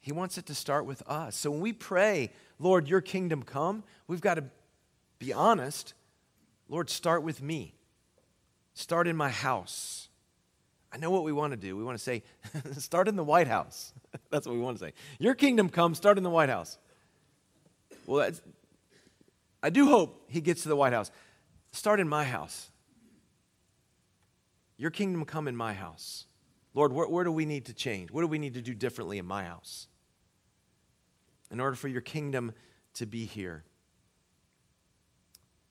[0.00, 1.36] He wants it to start with us.
[1.36, 4.44] So when we pray, Lord, your kingdom come, we've got to
[5.18, 5.94] be honest.
[6.68, 7.74] Lord, start with me.
[8.74, 10.08] Start in my house.
[10.96, 11.76] I know what we want to do.
[11.76, 12.22] We want to say,
[12.78, 13.92] start in the White House.
[14.30, 14.94] that's what we want to say.
[15.18, 16.78] Your kingdom come, start in the White House.
[18.06, 18.30] Well,
[19.62, 21.10] I do hope he gets to the White House.
[21.72, 22.70] Start in my house.
[24.78, 26.24] Your kingdom come in my house.
[26.72, 28.10] Lord, where, where do we need to change?
[28.10, 29.88] What do we need to do differently in my house?
[31.50, 32.54] In order for your kingdom
[32.94, 33.64] to be here.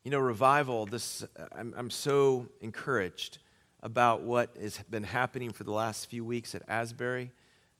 [0.03, 3.39] You know, revival, this, I'm, I'm so encouraged
[3.85, 7.31] about what has been happening for the last few weeks at Asbury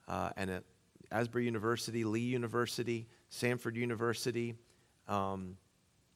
[0.08, 0.64] uh, and at
[1.12, 4.54] Asbury University, Lee University, Samford University,
[5.08, 5.58] um,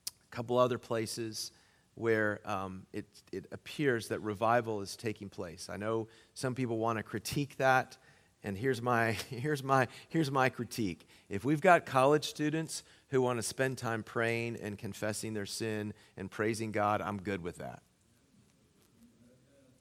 [0.08, 1.52] a couple other places
[1.96, 5.70] where um, it, it appears that revival is taking place.
[5.72, 7.98] I know some people want to critique that,
[8.44, 11.08] and here's my, here's, my, here's my critique.
[11.30, 15.96] If we've got college students who want to spend time praying and confessing their sin
[16.16, 17.82] and praising God, I'm good with that.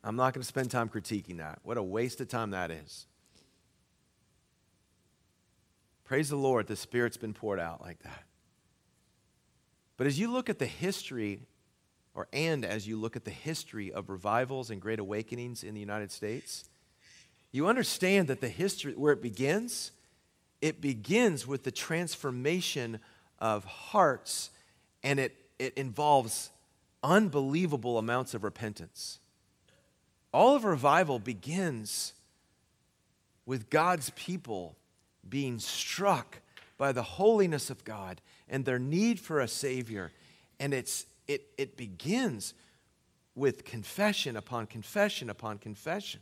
[0.02, 1.58] I'm not going to spend time critiquing that.
[1.62, 3.06] What a waste of time that is.
[6.04, 8.24] Praise the Lord, the Spirit's been poured out like that.
[9.98, 11.40] But as you look at the history,
[12.14, 15.80] or and as you look at the history of revivals and great awakenings in the
[15.80, 16.64] United States,
[17.52, 19.90] you understand that the history, where it begins,
[20.60, 23.00] it begins with the transformation
[23.38, 24.50] of hearts,
[25.02, 26.50] and it, it involves
[27.02, 29.18] unbelievable amounts of repentance.
[30.32, 32.12] All of revival begins
[33.46, 34.76] with God's people
[35.28, 36.40] being struck
[36.76, 40.12] by the holiness of God and their need for a Savior.
[40.60, 42.54] And it's, it, it begins
[43.34, 46.20] with confession upon confession upon confession.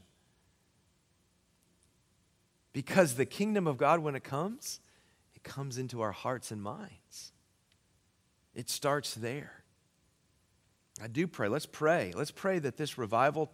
[2.72, 4.80] Because the kingdom of God, when it comes,
[5.34, 7.32] it comes into our hearts and minds.
[8.54, 9.64] It starts there.
[11.02, 11.48] I do pray.
[11.48, 12.12] Let's pray.
[12.14, 13.50] Let's pray that this revival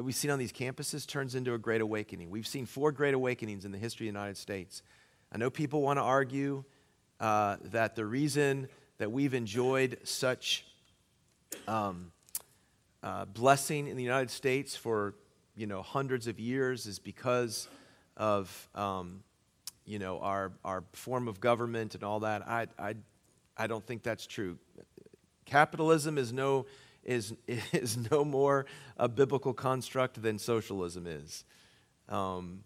[0.00, 2.30] that we've seen on these campuses turns into a great awakening.
[2.30, 4.82] We've seen four great awakenings in the history of the United States.
[5.30, 6.64] I know people want to argue
[7.20, 10.64] uh, that the reason that we've enjoyed such
[11.68, 12.12] um,
[13.02, 15.16] uh, blessing in the United States for
[15.54, 17.68] you know hundreds of years is because
[18.16, 19.22] of um,
[19.84, 22.48] you know our our form of government and all that.
[22.48, 22.94] I, I
[23.54, 24.56] I don't think that's true.
[25.44, 26.64] Capitalism is no,
[27.04, 27.34] is,
[27.72, 31.44] is no more a biblical construct than socialism is.
[32.08, 32.64] Um,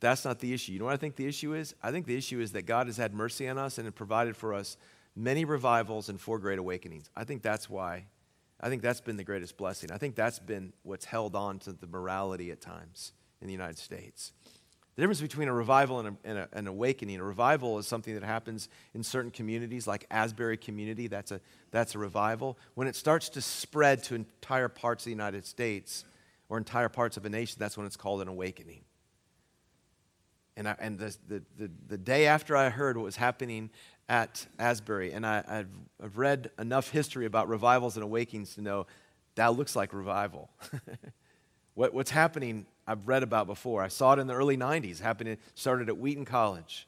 [0.00, 0.72] that's not the issue.
[0.72, 1.74] You know what I think the issue is?
[1.82, 4.36] I think the issue is that God has had mercy on us and has provided
[4.36, 4.76] for us
[5.16, 7.10] many revivals and four great awakenings.
[7.16, 8.06] I think that's why.
[8.60, 9.90] I think that's been the greatest blessing.
[9.92, 13.78] I think that's been what's held on to the morality at times in the United
[13.78, 14.32] States.
[14.98, 18.14] The difference between a revival and, a, and a, an awakening a revival is something
[18.14, 22.58] that happens in certain communities, like Asbury community, that's a, that's a revival.
[22.74, 26.04] When it starts to spread to entire parts of the United States
[26.48, 28.80] or entire parts of a nation, that's when it's called an awakening.
[30.56, 33.70] And, I, and the, the, the, the, day after I heard what was happening
[34.08, 35.68] at Asbury, and I, have
[36.02, 38.88] I've read enough history about revivals and awakenings to know
[39.36, 40.50] that looks like revival.
[41.74, 43.82] what, what's happening, I've read about before.
[43.82, 46.86] I saw it in the early 90s, happening, started at Wheaton College.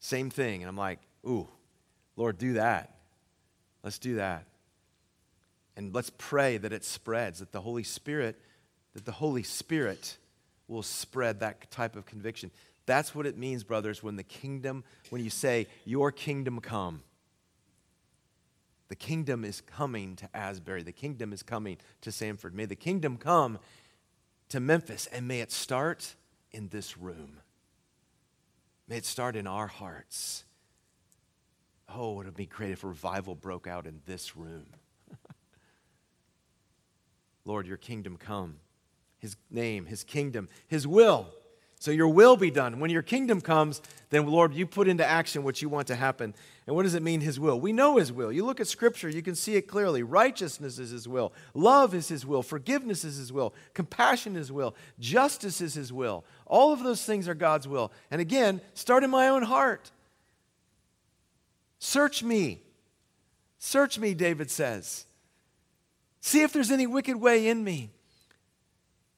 [0.00, 0.62] Same thing.
[0.62, 1.46] And I'm like, ooh,
[2.16, 2.96] Lord, do that.
[3.84, 4.46] Let's do that.
[5.76, 8.40] And let's pray that it spreads, that the Holy Spirit,
[8.94, 10.16] that the Holy Spirit
[10.66, 12.50] will spread that type of conviction.
[12.86, 17.02] That's what it means, brothers, when the kingdom, when you say, Your kingdom come.
[18.88, 20.82] The kingdom is coming to Asbury.
[20.82, 22.54] The kingdom is coming to Samford.
[22.54, 23.58] May the kingdom come
[24.50, 26.14] to Memphis, and may it start
[26.52, 27.40] in this room.
[28.88, 30.44] May it start in our hearts.
[31.88, 34.66] Oh, it would be great if revival broke out in this room.
[37.44, 38.56] Lord, your kingdom come.
[39.18, 41.28] His name, his kingdom, his will
[41.78, 42.80] so your will be done.
[42.80, 46.34] When your kingdom comes, then Lord, you put into action what you want to happen.
[46.66, 47.60] And what does it mean, his will?
[47.60, 48.32] We know his will.
[48.32, 50.02] You look at scripture, you can see it clearly.
[50.02, 54.52] Righteousness is his will, love is his will, forgiveness is his will, compassion is his
[54.52, 56.24] will, justice is his will.
[56.46, 57.92] All of those things are God's will.
[58.10, 59.90] And again, start in my own heart.
[61.78, 62.62] Search me.
[63.58, 65.06] Search me, David says.
[66.20, 67.90] See if there's any wicked way in me.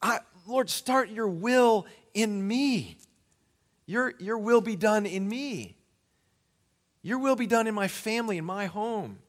[0.03, 1.87] I, Lord, start your will
[2.19, 2.99] in me.
[3.87, 5.77] Your, your will be done in me.
[7.03, 9.21] Your will be done in my family, in my home.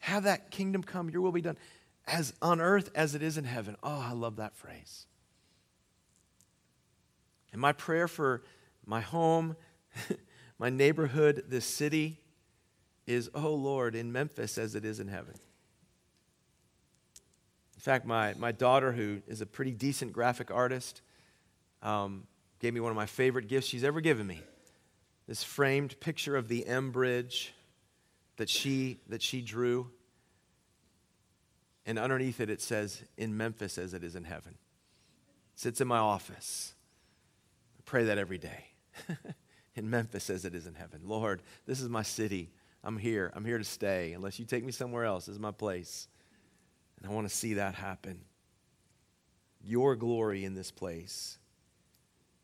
[0.00, 1.56] Have that kingdom come, your will be done
[2.06, 3.76] as on earth as it is in heaven.
[3.82, 5.06] Oh, I love that phrase.
[7.52, 8.42] And my prayer for
[8.84, 9.56] my home,
[10.58, 12.20] my neighborhood, this city
[13.06, 15.34] is, oh Lord, in Memphis as it is in heaven.
[17.86, 21.02] In fact, my, my daughter, who is a pretty decent graphic artist,
[21.82, 22.26] um,
[22.58, 24.40] gave me one of my favorite gifts she's ever given me
[25.28, 27.54] this framed picture of the M Bridge
[28.38, 29.88] that she, that she drew.
[31.84, 34.56] And underneath it, it says, In Memphis as it is in heaven.
[35.54, 36.74] It sits in my office.
[37.78, 38.66] I pray that every day.
[39.76, 41.02] in Memphis as it is in heaven.
[41.04, 42.50] Lord, this is my city.
[42.82, 43.32] I'm here.
[43.36, 44.12] I'm here to stay.
[44.12, 46.08] Unless you take me somewhere else, this is my place.
[47.06, 48.20] I want to see that happen.
[49.62, 51.38] Your glory in this place.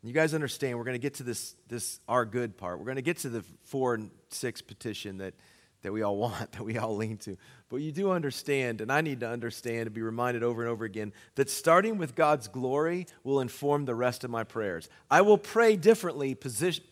[0.01, 2.79] You guys understand, we're going to get to this, this our good part.
[2.79, 5.33] We're going to get to the four and six petition that,
[5.81, 7.37] that we all want, that we all lean to.
[7.69, 10.85] But you do understand, and I need to understand and be reminded over and over
[10.85, 14.89] again, that starting with God's glory will inform the rest of my prayers.
[15.09, 16.83] I will pray differently, position,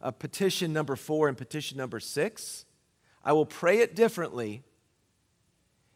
[0.00, 2.64] uh, petition number four and petition number six.
[3.24, 4.62] I will pray it differently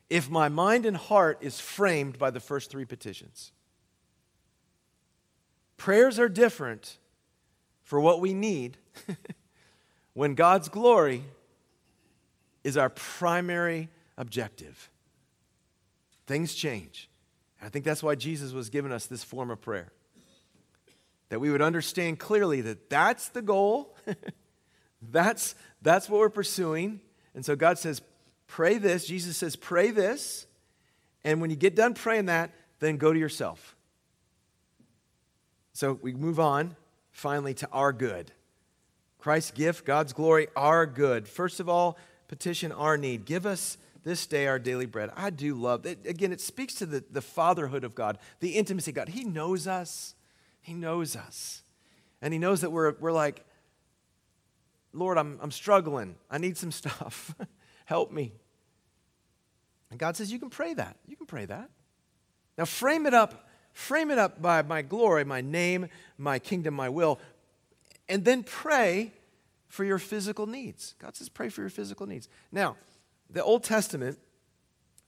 [0.09, 3.53] if my mind and heart is framed by the first three petitions.
[5.77, 6.99] Prayers are different
[7.83, 8.79] for what we need
[10.14, 11.25] when God's glory
[12.64, 14.90] is our primary objective.
[16.27, 17.09] Things change.
[17.62, 19.92] I think that's why Jesus was giving us this form of prayer.
[21.29, 23.97] That we would understand clearly that that's the goal.
[25.11, 27.01] that's, that's what we're pursuing.
[27.35, 28.01] And so God says,
[28.47, 29.07] Pray this.
[29.07, 30.47] Jesus says, Pray this.
[31.25, 33.75] And when you get done praying that, then go to yourself.
[35.73, 36.77] So we move on
[37.11, 38.31] finally to our good.
[39.19, 41.27] Christ's gift, God's glory, our good.
[41.27, 43.25] First of all, petition our need.
[43.25, 45.11] Give us this day our daily bread.
[45.17, 46.07] I do love it.
[46.07, 49.09] Again, it speaks to the, the fatherhood of God, the intimacy God.
[49.09, 50.15] He knows us.
[50.61, 51.63] He knows us.
[52.23, 53.44] And He knows that we're, we're like,
[54.92, 56.17] Lord, I'm, I'm struggling.
[56.31, 57.35] I need some stuff.
[57.87, 58.33] Help me.
[59.91, 60.97] And God says, You can pray that.
[61.09, 61.71] You can pray that.
[62.59, 66.89] Now frame it up, frame it up by my glory, my name, my kingdom, my
[66.89, 67.19] will,
[68.09, 69.13] and then pray
[69.69, 70.95] for your physical needs.
[70.99, 72.29] God says, pray for your physical needs.
[72.53, 72.77] Now,
[73.29, 74.19] the Old Testament,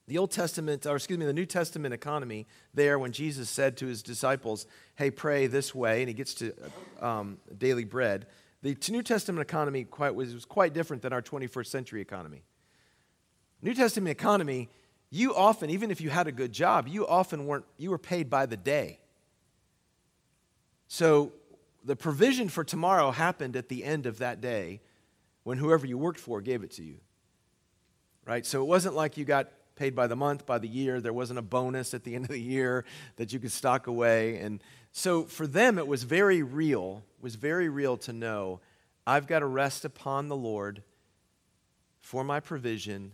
[0.07, 3.87] the Old Testament, or excuse me, the New Testament economy, there when Jesus said to
[3.87, 4.67] his disciples,
[4.97, 6.53] Hey, pray this way, and he gets to
[7.01, 8.27] um, daily bread,
[8.63, 12.43] The New Testament economy quite, was, was quite different than our 21st century economy.
[13.61, 14.69] New Testament economy,
[15.11, 18.29] you often, even if you had a good job, you often weren't, you were paid
[18.29, 19.01] by the day.
[20.87, 21.33] So
[21.85, 24.81] the provision for tomorrow happened at the end of that day
[25.43, 26.97] when whoever you worked for gave it to you.
[28.25, 28.45] Right?
[28.45, 31.01] So it wasn't like you got paid by the month, by the year.
[31.01, 32.85] There wasn't a bonus at the end of the year
[33.17, 34.39] that you could stock away.
[34.39, 38.61] And so for them, it was very real, it was very real to know
[39.07, 40.83] I've got to rest upon the Lord
[42.01, 43.13] for my provision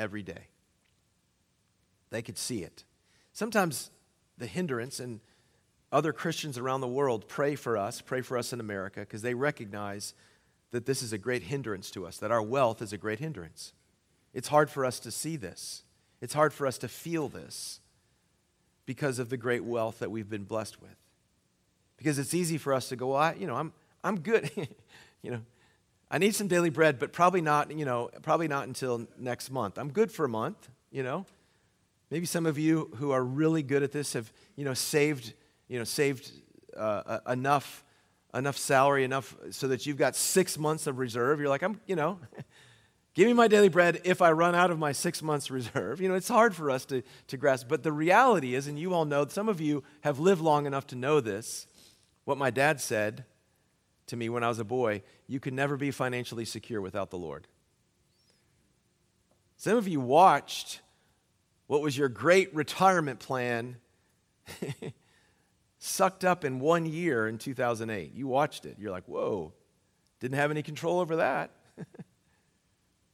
[0.00, 0.48] every day.
[2.10, 2.84] They could see it.
[3.32, 3.90] Sometimes
[4.38, 5.20] the hindrance, and
[5.92, 9.34] other Christians around the world pray for us, pray for us in America, because they
[9.34, 10.14] recognize
[10.72, 13.72] that this is a great hindrance to us, that our wealth is a great hindrance.
[14.32, 15.82] It's hard for us to see this.
[16.20, 17.80] It's hard for us to feel this
[18.86, 20.96] because of the great wealth that we've been blessed with.
[21.96, 23.72] Because it's easy for us to go, well, I, you know, I'm,
[24.02, 24.50] I'm good.
[25.22, 25.40] you know,
[26.10, 29.78] I need some daily bread, but probably not, you know, probably not until next month.
[29.78, 31.24] I'm good for a month, you know.
[32.10, 35.34] Maybe some of you who are really good at this have, you know, saved,
[35.68, 36.32] you know, saved
[36.76, 37.84] uh, enough,
[38.34, 41.38] enough salary, enough so that you've got six months of reserve.
[41.38, 42.18] You're like, I'm, you know,
[43.14, 46.00] Give me my daily bread if I run out of my six months reserve.
[46.00, 47.66] You know, it's hard for us to, to grasp.
[47.68, 50.86] But the reality is, and you all know, some of you have lived long enough
[50.88, 51.66] to know this,
[52.24, 53.24] what my dad said
[54.10, 57.18] to me when I was a boy you can never be financially secure without the
[57.18, 57.46] Lord.
[59.56, 60.80] Some of you watched
[61.66, 63.76] what was your great retirement plan
[65.78, 68.12] sucked up in one year in 2008.
[68.14, 68.76] You watched it.
[68.78, 69.52] You're like, whoa,
[70.18, 71.50] didn't have any control over that.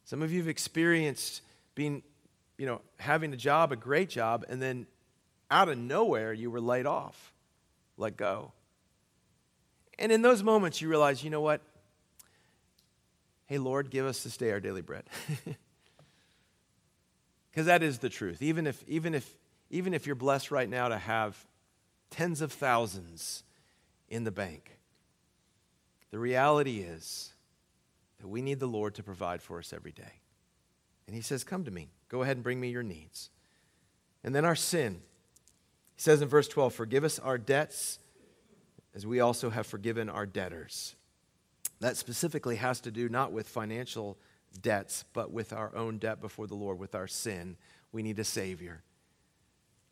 [0.04, 1.42] Some of you have experienced
[1.74, 2.02] being,
[2.56, 4.86] you know, having a job, a great job, and then
[5.50, 7.32] out of nowhere you were laid off,
[7.96, 8.52] let go.
[9.98, 11.60] And in those moments you realize, you know what?
[13.46, 15.04] Hey, Lord, give us this day our daily bread.
[17.56, 18.42] Because that is the truth.
[18.42, 19.34] Even if, even, if,
[19.70, 21.42] even if you're blessed right now to have
[22.10, 23.44] tens of thousands
[24.10, 24.78] in the bank,
[26.10, 27.32] the reality is
[28.18, 30.20] that we need the Lord to provide for us every day.
[31.06, 31.88] And he says, Come to me.
[32.10, 33.30] Go ahead and bring me your needs.
[34.22, 35.00] And then our sin.
[35.94, 38.00] He says in verse 12, Forgive us our debts
[38.96, 40.96] as we also have forgiven our debtors.
[41.80, 44.16] That specifically has to do not with financial
[44.62, 47.58] debts, but with our own debt before the Lord, with our sin.
[47.92, 48.82] We need a Savior.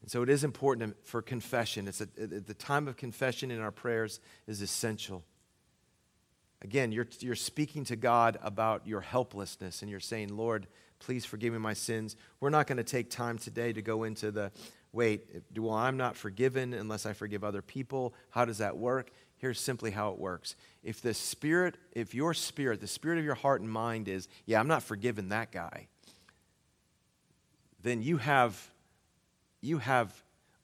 [0.01, 1.87] And so it is important for confession.
[1.87, 5.23] It's a, the time of confession in our prayers is essential.
[6.63, 10.67] Again, you're, you're speaking to God about your helplessness and you're saying, Lord,
[10.99, 12.17] please forgive me my sins.
[12.41, 14.51] We're not going to take time today to go into the
[14.95, 18.15] wait, well, I'm not forgiven unless I forgive other people.
[18.31, 19.11] How does that work?
[19.37, 20.57] Here's simply how it works.
[20.83, 24.61] If the spirit, if your spirit, the spirit of your heart and mind is, yeah,
[24.61, 25.89] I'm not forgiving that guy,
[27.83, 28.71] then you have
[29.61, 30.13] you have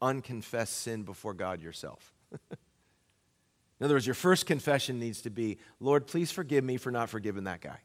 [0.01, 2.12] unconfessed sin before God yourself.
[2.51, 7.09] In other words, your first confession needs to be, Lord, please forgive me for not
[7.09, 7.78] forgiving that guy.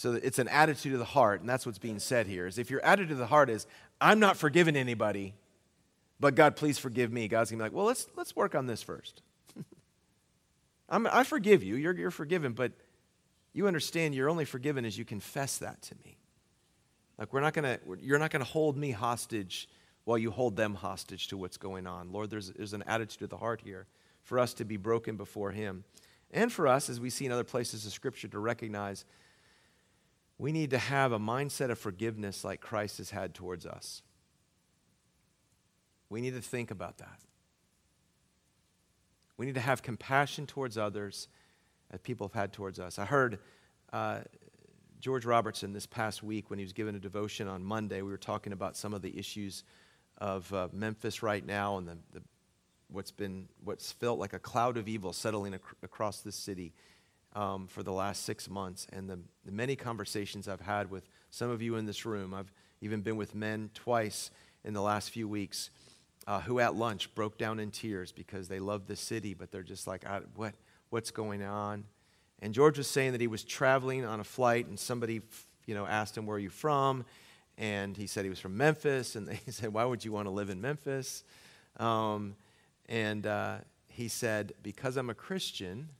[0.00, 2.46] So it's an attitude of the heart, and that's what's being said here.
[2.46, 3.66] Is if your attitude of the heart is,
[4.00, 5.34] I'm not forgiving anybody,
[6.18, 7.28] but God, please forgive me.
[7.28, 9.20] God's gonna be like, well, let's let's work on this first.
[10.88, 11.76] i forgive you.
[11.76, 12.72] You're, you're forgiven, but
[13.52, 16.16] you understand you're only forgiven as you confess that to me.
[17.18, 19.68] Like we're not gonna, you're not gonna hold me hostage
[20.04, 22.10] while you hold them hostage to what's going on.
[22.10, 23.86] Lord, there's, there's an attitude of the heart here
[24.22, 25.84] for us to be broken before Him.
[26.30, 29.04] And for us, as we see in other places of Scripture, to recognize
[30.40, 34.00] we need to have a mindset of forgiveness like Christ has had towards us.
[36.08, 37.20] We need to think about that.
[39.36, 41.28] We need to have compassion towards others
[41.90, 42.98] as people have had towards us.
[42.98, 43.38] I heard
[43.92, 44.20] uh,
[44.98, 48.00] George Robertson this past week when he was given a devotion on Monday.
[48.00, 49.62] We were talking about some of the issues
[50.16, 52.22] of uh, Memphis right now and the, the,
[52.88, 56.72] what's been what's felt like a cloud of evil settling ac- across the city
[57.34, 61.50] um, for the last six months and the, the, many conversations I've had with some
[61.50, 62.34] of you in this room.
[62.34, 64.30] I've even been with men twice
[64.64, 65.70] in the last few weeks
[66.26, 69.62] uh, who at lunch broke down in tears because they love the city, but they're
[69.62, 70.04] just like,
[70.34, 70.54] what,
[70.90, 71.84] what's going on?
[72.42, 75.20] And George was saying that he was traveling on a flight and somebody
[75.66, 77.04] you know, asked him, where are you from?
[77.60, 80.30] and he said he was from Memphis, and they said, Why would you want to
[80.30, 81.22] live in Memphis?
[81.76, 82.34] Um,
[82.88, 85.90] and uh, he said, Because I'm a Christian,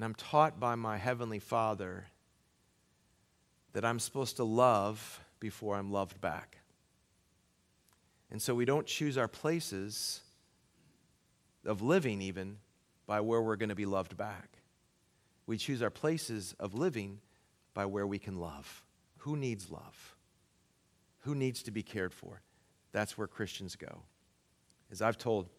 [0.00, 2.06] and I'm taught by my Heavenly Father
[3.74, 6.56] that I'm supposed to love before I'm loved back.
[8.30, 10.22] And so we don't choose our places
[11.66, 12.56] of living, even
[13.06, 14.48] by where we're going to be loved back.
[15.46, 17.18] We choose our places of living
[17.74, 18.82] by where we can love.
[19.18, 20.16] Who needs love?
[21.24, 22.40] Who needs to be cared for?
[22.92, 24.00] That's where Christians go.
[24.90, 25.50] As I've told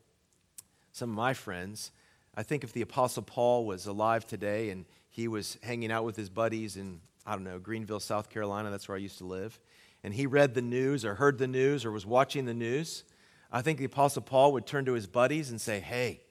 [0.94, 1.92] some of my friends,
[2.36, 6.16] I think if the Apostle Paul was alive today and he was hanging out with
[6.16, 9.60] his buddies in, I don't know, Greenville, South Carolina, that's where I used to live,
[10.04, 13.04] and he read the news or heard the news or was watching the news,
[13.52, 16.22] I think the Apostle Paul would turn to his buddies and say, Hey,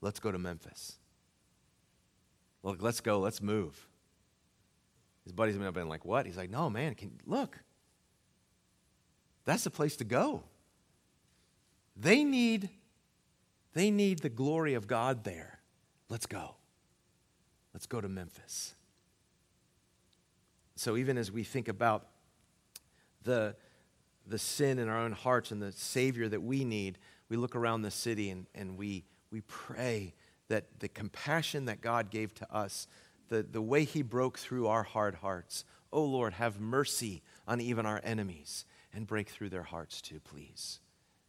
[0.00, 0.96] let's go to Memphis.
[2.62, 3.88] Look, let's go, let's move.
[5.22, 6.26] His buddies have been like, What?
[6.26, 7.58] He's like, No, man, can, look,
[9.44, 10.42] that's the place to go.
[11.96, 12.68] They need,
[13.76, 15.58] they need the glory of God there.
[16.08, 16.54] Let's go.
[17.74, 18.74] Let's go to Memphis.
[20.76, 22.06] So even as we think about
[23.22, 23.54] the,
[24.26, 26.96] the sin in our own hearts and the Savior that we need,
[27.28, 30.14] we look around the city and, and we, we pray
[30.48, 32.88] that the compassion that God gave to us,
[33.28, 37.84] the, the way He broke through our hard hearts, oh Lord, have mercy on even
[37.84, 38.64] our enemies
[38.94, 40.80] and break through their hearts too, please.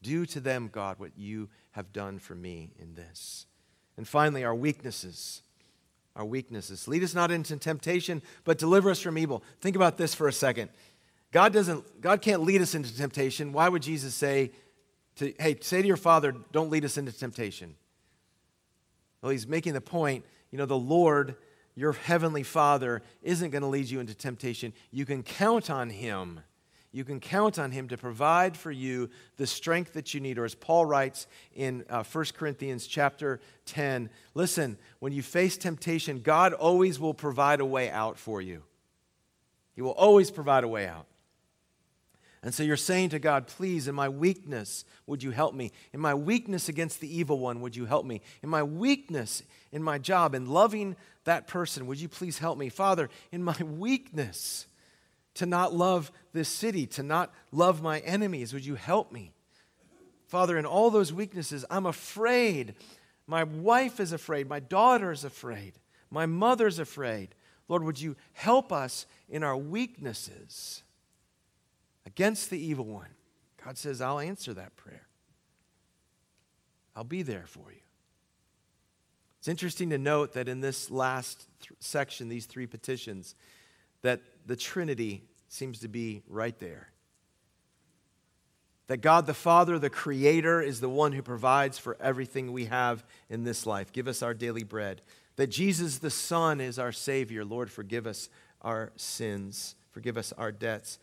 [0.02, 3.46] Do to them, God, what you have done for me in this.
[3.98, 5.42] And finally, our weaknesses.
[6.16, 6.88] Our weaknesses.
[6.88, 9.44] Lead us not into temptation, but deliver us from evil.
[9.62, 10.70] Think about this for a second.
[11.32, 13.54] God doesn't God can't lead us into temptation.
[13.54, 14.52] Why would Jesus say
[15.18, 17.76] to hey, say to your father, don't lead us into temptation?
[19.22, 21.36] Well, he's making the point, you know, the Lord,
[21.76, 24.74] your heavenly Father, isn't going to lead you into temptation.
[24.92, 26.42] You can count on him.
[26.92, 30.38] You can count on him to provide for you the strength that you need.
[30.38, 36.22] Or as Paul writes in uh, 1 Corinthians chapter 10, listen, when you face temptation,
[36.22, 38.64] God always will provide a way out for you.
[39.76, 41.06] He will always provide a way out.
[42.42, 45.72] And so you're saying to God, please, in my weakness, would you help me?
[45.92, 48.22] In my weakness against the evil one, would you help me?
[48.42, 52.70] In my weakness in my job, in loving that person, would you please help me?
[52.70, 54.66] Father, in my weakness
[55.38, 59.34] to not love this city, to not love my enemies, would you help me?
[60.28, 62.76] Father, in all those weaknesses, I'm afraid.
[63.26, 64.48] My wife is afraid.
[64.48, 65.74] My daughter is afraid.
[66.12, 67.36] My mother's afraid.
[67.68, 70.84] Lord, would you help us in our weaknesses?
[72.08, 73.10] against the evil one.
[73.64, 75.06] God says, I'll answer that prayer.
[76.96, 77.82] I'll be there for you.
[79.38, 83.36] It's interesting to note that in this last th- section, these three petitions,
[84.02, 86.90] that the Trinity seems to be right there.
[88.88, 93.04] That God the Father, the Creator, is the one who provides for everything we have
[93.30, 93.92] in this life.
[93.92, 95.02] Give us our daily bread.
[95.36, 97.46] That Jesus the Son is our Savior.
[97.46, 98.30] Lord, forgive us
[98.62, 100.98] our sins, forgive us our debts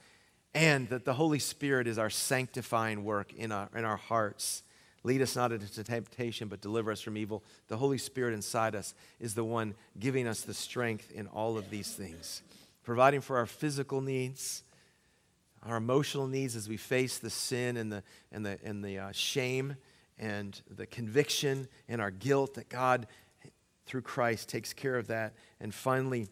[0.54, 4.62] and that the Holy Spirit is our sanctifying work in our, in our hearts.
[5.02, 7.42] Lead us not into temptation, but deliver us from evil.
[7.68, 11.70] The Holy Spirit inside us is the one giving us the strength in all of
[11.70, 12.42] these things,
[12.84, 14.62] providing for our physical needs,
[15.62, 19.12] our emotional needs as we face the sin and the, and the, and the uh,
[19.12, 19.76] shame
[20.18, 23.06] and the conviction and our guilt that God,
[23.86, 25.34] through Christ, takes care of that.
[25.60, 26.28] And finally,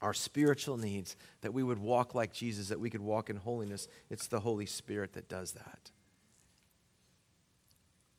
[0.00, 3.88] our spiritual needs, that we would walk like Jesus, that we could walk in holiness.
[4.10, 5.90] It's the Holy Spirit that does that.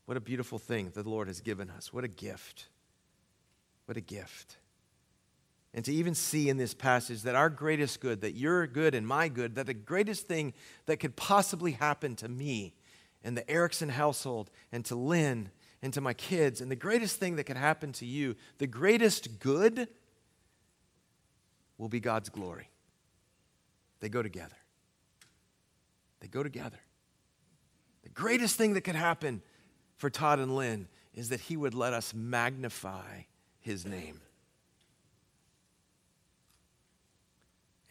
[0.06, 1.94] What a beautiful thing the Lord has given us.
[1.94, 2.68] What a gift.
[3.86, 4.58] What a gift.
[5.74, 9.08] And to even see in this passage that our greatest good, that your good and
[9.08, 10.54] my good, that the greatest thing
[10.86, 12.76] that could possibly happen to me
[13.24, 15.50] and the Erickson household and to Lynn
[15.82, 19.40] and to my kids, and the greatest thing that could happen to you, the greatest
[19.40, 19.88] good
[21.78, 22.70] will be God's glory.
[24.00, 24.56] They go together.
[26.20, 26.80] They go together.
[28.04, 29.42] The greatest thing that could happen
[29.98, 33.24] for Todd and Lynn is that He would let us magnify
[33.60, 34.22] His name.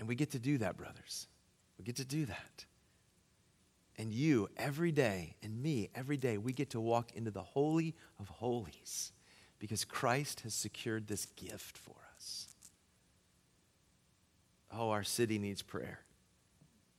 [0.02, 1.28] And we get to do that, brothers.
[1.78, 2.64] We get to do that.
[3.96, 7.94] And you, every day, and me, every day, we get to walk into the Holy
[8.18, 9.12] of Holies
[9.60, 12.48] because Christ has secured this gift for us.
[14.72, 16.00] Oh, our city needs prayer.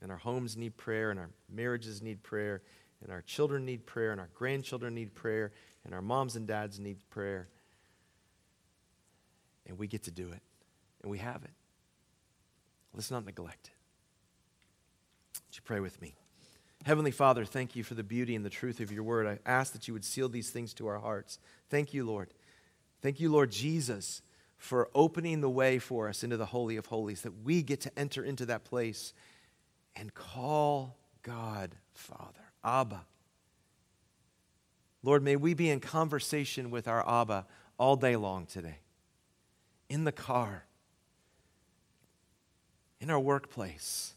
[0.00, 2.62] And our homes need prayer, and our marriages need prayer,
[3.02, 5.52] and our children need prayer, and our grandchildren need prayer,
[5.84, 7.48] and our moms and dads need prayer.
[9.66, 10.40] And we get to do it,
[11.02, 11.50] and we have it.
[12.94, 15.40] Let's not neglect it.
[15.48, 16.14] Would you pray with me?
[16.84, 19.26] Heavenly Father, thank you for the beauty and the truth of your word.
[19.26, 21.38] I ask that you would seal these things to our hearts.
[21.70, 22.32] Thank you, Lord.
[23.00, 24.22] Thank you, Lord Jesus
[24.64, 27.98] for opening the way for us into the Holy of Holies, that we get to
[27.98, 29.12] enter into that place
[29.94, 33.04] and call God Father, Abba.
[35.02, 37.46] Lord, may we be in conversation with our Abba
[37.78, 38.78] all day long today,
[39.90, 40.64] in the car,
[43.04, 44.14] in our workplace,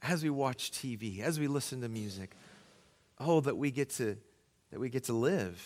[0.00, 2.36] as we watch TV, as we listen to music.
[3.18, 4.16] Oh, that we get to,
[4.70, 5.60] that we get to live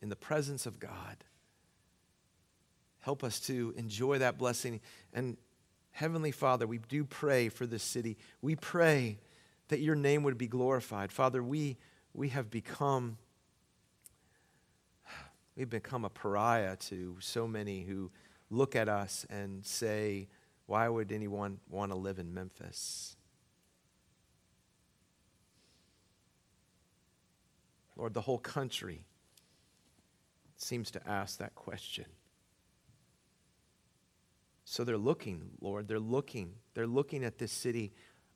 [0.00, 1.22] in the presence of God.
[3.00, 4.80] Help us to enjoy that blessing.
[5.12, 5.36] And
[5.90, 8.16] Heavenly Father, we do pray for this city.
[8.40, 9.18] We pray
[9.68, 11.12] that your name would be glorified.
[11.12, 11.76] Father, we,
[12.14, 13.18] we have become
[15.54, 18.10] we've become a pariah to so many who
[18.48, 20.28] look at us and say,
[20.66, 23.16] why would anyone want to live in Memphis?
[27.96, 29.04] Lord, the whole country
[30.56, 32.06] seems to ask that question.
[34.64, 36.54] So they're looking, Lord, they're looking.
[36.74, 37.92] They're looking at this city.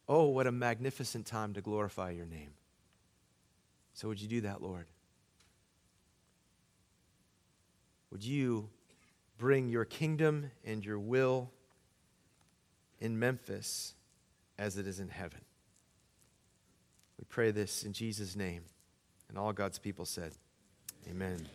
[0.06, 2.50] Oh, what a magnificent time to glorify your name.
[3.94, 4.86] So would you do that, Lord?
[8.12, 8.68] Would you
[9.38, 11.50] bring your kingdom and your will
[13.00, 13.94] in Memphis
[14.58, 15.40] as it is in heaven?
[17.18, 18.62] We pray this in Jesus' name.
[19.28, 20.32] And all God's people said,
[21.08, 21.48] Amen.